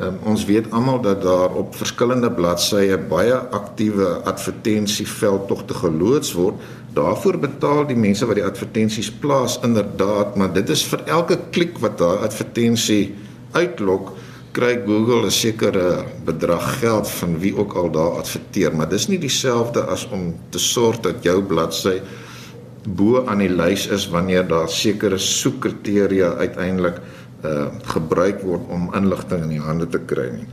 Um, 0.00 0.18
ons 0.24 0.44
weet 0.44 0.70
almal 0.72 1.00
dat 1.02 1.22
daar 1.22 1.54
op 1.54 1.76
verskillende 1.76 2.30
bladsye 2.30 2.98
baie 2.98 3.34
aktiewe 3.34 4.24
advertensieveld 4.24 5.48
tog 5.48 5.64
te 5.66 5.74
geloods 5.74 6.32
word. 6.32 6.54
Daarvoor 6.94 7.38
betaal 7.38 7.86
die 7.86 7.96
mense 7.96 8.26
wat 8.26 8.36
die 8.40 8.44
advertensies 8.44 9.10
plaas 9.10 9.60
inderdaad, 9.62 10.36
maar 10.36 10.52
dit 10.52 10.68
is 10.68 10.82
vir 10.84 11.04
elke 11.06 11.38
klik 11.50 11.78
wat 11.78 11.98
daai 11.98 12.24
advertensie 12.24 13.14
uitlok 13.52 14.10
kry 14.52 14.76
Google 14.84 15.26
'n 15.26 15.30
sekere 15.30 16.04
bedrag 16.24 16.78
geld 16.80 17.08
van 17.08 17.38
wie 17.38 17.56
ook 17.56 17.72
al 17.72 17.90
daar 17.90 18.18
adverteer, 18.20 18.76
maar 18.76 18.88
dis 18.88 19.08
nie 19.08 19.18
dieselfde 19.18 19.80
as 19.80 20.08
om 20.12 20.34
te 20.50 20.58
sorg 20.58 21.00
dat 21.00 21.22
jou 21.22 21.42
bladsy 21.42 22.00
bo 22.86 23.24
aan 23.26 23.38
die 23.38 23.48
lys 23.48 23.86
is 23.86 24.08
wanneer 24.08 24.46
daar 24.48 24.68
sekere 24.68 25.18
soekkriteria 25.18 26.34
uiteindelik 26.34 27.00
uh 27.44 27.66
gebruik 27.82 28.40
word 28.42 28.62
om 28.68 28.94
inligting 28.94 29.42
in 29.42 29.48
die 29.48 29.60
hande 29.60 29.88
te 29.88 29.98
kry 29.98 30.28
nie. 30.30 30.46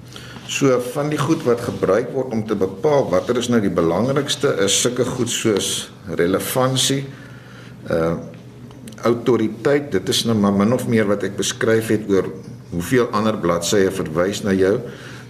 So 0.48 0.80
van 0.94 1.10
die 1.10 1.20
goed 1.20 1.44
wat 1.44 1.62
gebruik 1.62 2.10
word 2.14 2.32
om 2.34 2.46
te 2.48 2.56
bepaal 2.56 3.10
watter 3.10 3.38
is 3.38 3.50
nou 3.50 3.62
die 3.62 3.70
belangrikste 3.70 4.56
is 4.66 4.82
sulke 4.82 5.06
goed 5.06 5.30
soos 5.30 5.92
relevantie, 6.08 7.06
uh 7.90 8.16
autoriteit, 9.04 9.92
dit 9.92 10.10
is 10.10 10.26
nou 10.26 10.36
maar 10.36 10.52
min 10.52 10.74
of 10.74 10.88
meer 10.88 11.06
wat 11.08 11.24
ek 11.24 11.38
beskryf 11.38 11.88
het 11.88 12.10
oor 12.12 12.26
hoeveel 12.70 13.10
ander 13.16 13.38
bladsye 13.38 13.92
verwys 13.92 14.44
na 14.46 14.54
jou. 14.54 14.78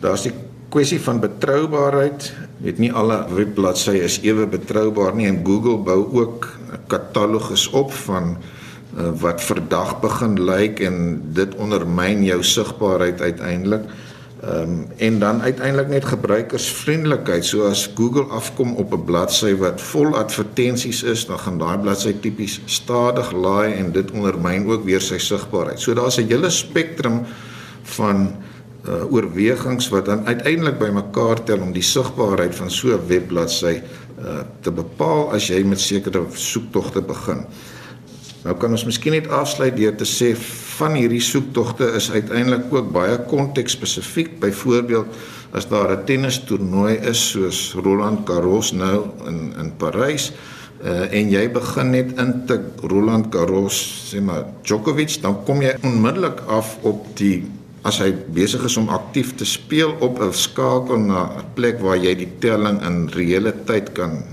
Daar's 0.04 0.28
die 0.28 0.34
kwessie 0.70 1.00
van 1.02 1.22
betroubaarheid. 1.24 2.30
Weet 2.64 2.80
nie 2.82 2.92
alle 2.94 3.22
webbladsye 3.32 4.04
is 4.06 4.20
ewe 4.26 4.48
betroubaar 4.50 5.16
nie 5.16 5.30
en 5.30 5.42
Google 5.46 5.80
bou 5.84 6.02
ook 6.22 6.48
'n 6.72 6.84
katalogus 6.88 7.70
op 7.70 7.94
van 8.06 8.38
uh, 8.98 9.10
wat 9.22 9.42
verdag 9.42 10.00
begin 10.02 10.36
lyk 10.44 10.80
en 10.80 11.22
dit 11.34 11.56
ondermyn 11.56 12.24
jou 12.24 12.44
sigbaarheid 12.44 13.22
uiteindelik. 13.22 13.84
Ehm 14.40 14.62
um, 14.62 14.88
en 14.98 15.20
dan 15.20 15.42
uiteindelik 15.42 15.88
net 15.88 16.06
gebruikersvriendelikheid. 16.06 17.46
So 17.46 17.68
as 17.68 17.92
Google 17.96 18.24
afkom 18.24 18.76
op 18.76 18.94
'n 18.94 19.04
bladsy 19.04 19.56
wat 19.56 19.82
vol 19.82 20.16
advertensies 20.16 21.04
is, 21.04 21.26
dan 21.26 21.40
gaan 21.40 21.58
daai 21.58 21.78
bladsy 21.78 22.16
tipies 22.20 22.62
stadig 22.66 23.32
laai 23.32 23.74
en 23.74 23.92
dit 23.92 24.12
ondermyn 24.12 24.68
ook 24.68 24.84
weer 24.84 25.02
sy 25.02 25.18
sigbaarheid. 25.18 25.80
So 25.80 25.94
daar's 25.94 26.18
'n 26.18 26.28
hele 26.28 26.50
spektrum 26.50 27.26
van 27.84 28.36
uh, 28.88 29.12
oorwegings 29.12 29.90
wat 29.90 30.06
dan 30.06 30.26
uiteindelik 30.26 30.80
bymekaar 30.80 31.44
tel 31.44 31.60
om 31.60 31.72
die 31.72 31.84
sigbaarheid 31.84 32.56
van 32.56 32.72
so 32.72 32.88
'n 32.88 33.08
webbladsy 33.08 33.82
uh, 34.24 34.40
te 34.62 34.72
bepaal 34.72 35.32
as 35.34 35.48
jy 35.48 35.64
met 35.64 35.80
sekere 35.80 36.24
soektogte 36.34 37.02
begin. 37.02 37.46
Nou 38.44 38.56
kan 38.56 38.72
ons 38.72 38.86
miskien 38.88 39.12
net 39.12 39.28
afsluit 39.28 39.76
deur 39.76 39.96
te 40.00 40.06
sê 40.08 40.32
van 40.78 40.94
hierdie 40.96 41.24
soektogte 41.24 41.90
is 42.00 42.12
uiteindelik 42.12 42.72
ook 42.72 42.94
baie 42.96 43.18
konteksspesifiek. 43.28 44.40
Byvoorbeeld 44.40 45.08
as 45.52 45.68
daar 45.68 45.92
'n 45.98 46.06
tennistoernooi 46.06 46.96
is 47.10 47.30
soos 47.30 47.74
Roland 47.74 48.20
Garros 48.30 48.72
nou 48.72 49.10
in 49.28 49.54
in 49.60 49.72
Parys 49.78 50.32
uh, 50.84 51.14
en 51.14 51.30
jy 51.30 51.50
begin 51.52 51.90
net 51.92 52.20
in 52.20 52.46
te 52.46 52.60
Roland 52.84 53.34
Garros 53.34 53.80
sê 54.12 54.22
maar 54.22 54.46
Djokovic 54.64 55.22
dan 55.22 55.44
kom 55.44 55.62
jy 55.62 55.76
onmiddellik 55.84 56.40
af 56.48 56.78
op 56.82 57.06
die 57.18 57.44
as 57.82 58.00
hy 58.00 58.12
besig 58.36 58.64
is 58.68 58.78
om 58.78 58.90
aktief 58.90 59.36
te 59.36 59.46
speel 59.46 59.96
op 60.00 60.22
'n 60.22 60.34
skakel 60.34 61.00
na 61.00 61.24
'n 61.40 61.46
plek 61.56 61.80
waar 61.82 61.98
jy 61.98 62.16
die 62.16 62.32
telling 62.40 62.82
in 62.86 63.10
reële 63.10 63.54
tyd 63.66 63.92
kan 63.94 64.24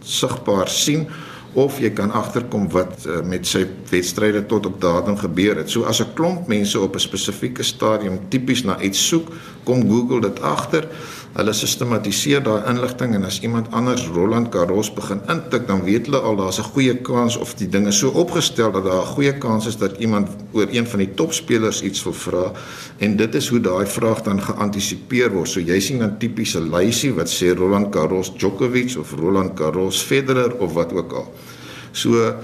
sigbaar 0.00 0.68
sien 0.68 1.06
of 1.52 1.78
jy 1.80 1.90
kan 1.92 2.10
agterkom 2.10 2.68
wat 2.72 3.04
uh, 3.06 3.20
met 3.28 3.46
sy 3.46 3.66
wedstryde 3.90 4.46
tot 4.48 4.66
op 4.66 4.80
datum 4.80 5.18
gebeur 5.20 5.56
het. 5.60 5.70
So 5.70 5.84
as 5.84 6.00
'n 6.00 6.14
klomp 6.14 6.48
mense 6.48 6.80
op 6.80 6.94
'n 6.94 7.00
spesifieke 7.00 7.62
stadium 7.62 8.20
tipies 8.28 8.64
na 8.64 8.80
iets 8.80 9.08
soek, 9.08 9.28
kom 9.64 9.88
Google 9.88 10.20
dit 10.20 10.40
agter. 10.40 10.88
Hulle 11.32 11.52
sistematiseer 11.56 12.42
daai 12.44 12.66
inligting 12.68 13.14
en 13.16 13.22
as 13.24 13.38
iemand 13.40 13.70
anders 13.72 14.02
Roland 14.12 14.50
Garros 14.52 14.90
begin 14.92 15.22
intik, 15.32 15.62
dan 15.64 15.80
weet 15.86 16.10
hulle 16.10 16.20
al 16.20 16.36
daar's 16.36 16.58
'n 16.60 16.68
goeie 16.74 16.96
kans 17.00 17.36
of 17.36 17.54
die 17.56 17.68
dinge 17.68 17.92
so 17.92 18.08
opgestel 18.08 18.72
dat 18.72 18.84
daar 18.84 19.00
'n 19.00 19.14
goeie 19.14 19.32
kans 19.38 19.66
is 19.66 19.76
dat 19.76 19.96
iemand 19.98 20.28
oor 20.52 20.68
een 20.70 20.86
van 20.86 20.98
die 20.98 21.14
topspelers 21.14 21.82
iets 21.82 22.04
wil 22.04 22.12
vra 22.12 22.52
en 22.98 23.16
dit 23.16 23.34
is 23.34 23.48
hoe 23.48 23.60
daai 23.60 23.86
vraag 23.86 24.22
dan 24.22 24.42
geantisipeer 24.42 25.32
word. 25.32 25.48
So 25.48 25.60
jy 25.60 25.80
sien 25.80 25.98
dan 25.98 26.18
tipiese 26.18 26.60
lysie 26.60 27.12
wat 27.14 27.28
sê 27.28 27.56
Roland 27.56 27.94
Garros 27.94 28.32
Djokovic 28.36 28.98
of 28.98 29.12
Roland 29.12 29.58
Garros 29.58 30.02
Federer 30.02 30.52
of 30.58 30.72
wat 30.72 30.92
ook 30.92 31.12
al. 31.12 31.32
So 31.92 32.34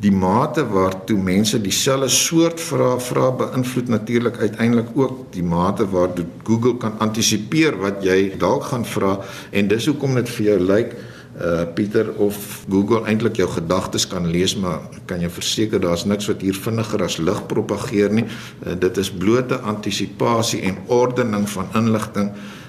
die 0.00 0.12
mate 0.12 0.64
waartoe 0.64 1.18
mense 1.20 1.58
dieselfde 1.60 2.08
soort 2.12 2.60
vrae 2.62 2.96
vra 3.04 3.28
beïnvloed 3.42 3.90
natuurlik 3.92 4.38
uiteindelik 4.40 4.94
ook 4.96 5.26
die 5.34 5.44
mate 5.44 5.84
waartoe 5.92 6.24
Google 6.46 6.78
kan 6.80 6.96
antisipeer 7.04 7.76
wat 7.82 8.00
jy 8.04 8.32
dalk 8.40 8.70
gaan 8.70 8.86
vra. 8.88 9.18
En 9.52 9.68
dis 9.68 9.88
hoekom 9.90 10.16
dit 10.20 10.36
vir 10.36 10.52
jou 10.52 10.60
lyk 10.72 10.94
uh 11.40 11.62
Pieter 11.74 12.08
of 12.20 12.36
Google 12.68 13.04
eintlik 13.08 13.38
jou 13.38 13.46
gedagtes 13.48 14.04
kan 14.10 14.26
lees 14.28 14.56
maar 14.58 14.80
kan 15.06 15.22
jy 15.22 15.28
verseker 15.30 15.80
daar's 15.80 16.02
niks 16.04 16.26
wat 16.28 16.42
hier 16.42 16.56
vinniger 16.58 17.04
as 17.06 17.20
lig 17.22 17.44
propageer 17.48 18.10
nie. 18.12 18.26
Uh, 18.26 18.74
dit 18.74 18.98
is 18.98 19.12
blote 19.12 19.60
antisipasie 19.60 20.64
en 20.68 20.80
ordening 20.88 21.46
van 21.48 21.70
inligting. 21.78 22.32
uh 22.34 22.59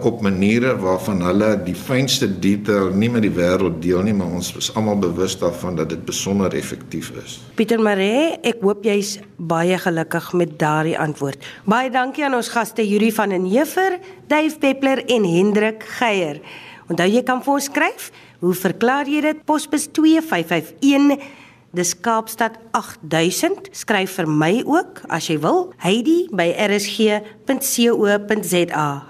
op 0.00 0.22
maniere 0.24 0.72
waarvan 0.80 1.20
hulle 1.24 1.50
die 1.64 1.74
fynste 1.76 2.28
detail 2.40 2.94
nie 2.96 3.10
met 3.12 3.26
die 3.26 3.32
wêreld 3.34 3.80
deel 3.82 4.02
nie, 4.06 4.14
maar 4.16 4.32
ons 4.38 4.54
is 4.56 4.70
almal 4.78 4.96
bewus 5.02 5.36
daarvan 5.40 5.76
dat 5.76 5.90
dit 5.92 6.04
besonder 6.08 6.54
effektief 6.56 7.10
is. 7.20 7.36
Pieter 7.58 7.80
Maree, 7.80 8.38
ek 8.40 8.62
hoop 8.64 8.86
jy's 8.88 9.18
baie 9.36 9.76
gelukkig 9.78 10.32
met 10.40 10.56
daardie 10.60 10.96
antwoord. 10.98 11.44
Baie 11.68 11.92
dankie 11.92 12.24
aan 12.24 12.38
ons 12.38 12.48
gaste 12.54 12.86
Yuri 12.86 13.10
van 13.12 13.34
den 13.36 13.44
Heever, 13.50 13.98
Dave 14.32 14.56
Peppler 14.62 15.04
en 15.06 15.28
Hendrik 15.28 15.84
Geier. 15.98 16.40
Onthou 16.90 17.06
jy 17.10 17.22
kan 17.22 17.44
vir 17.44 17.54
ons 17.54 17.68
skryf. 17.68 18.10
Hoe 18.40 18.54
verklaar 18.56 19.08
jy 19.08 19.20
dit? 19.20 19.44
Posbus 19.44 19.90
2551 19.92 21.20
Dis 21.70 21.94
Kaapstad 22.02 22.58
8000. 22.74 23.70
Skryf 23.72 24.16
vir 24.18 24.26
my 24.26 24.62
ook 24.66 25.00
as 25.08 25.28
jy 25.30 25.38
wil. 25.42 25.70
Heidi 25.84 26.26
by 26.34 26.50
rsg.co.za. 26.66 27.26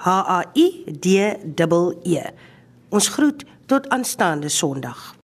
H 0.04 0.08
A 0.36 0.44
I 0.54 0.84
D 0.86 1.36
E 1.56 1.96
E. 2.04 2.20
Ons 2.90 3.08
groet 3.16 3.44
tot 3.66 3.88
aanstaande 3.88 4.48
Sondag. 4.52 5.19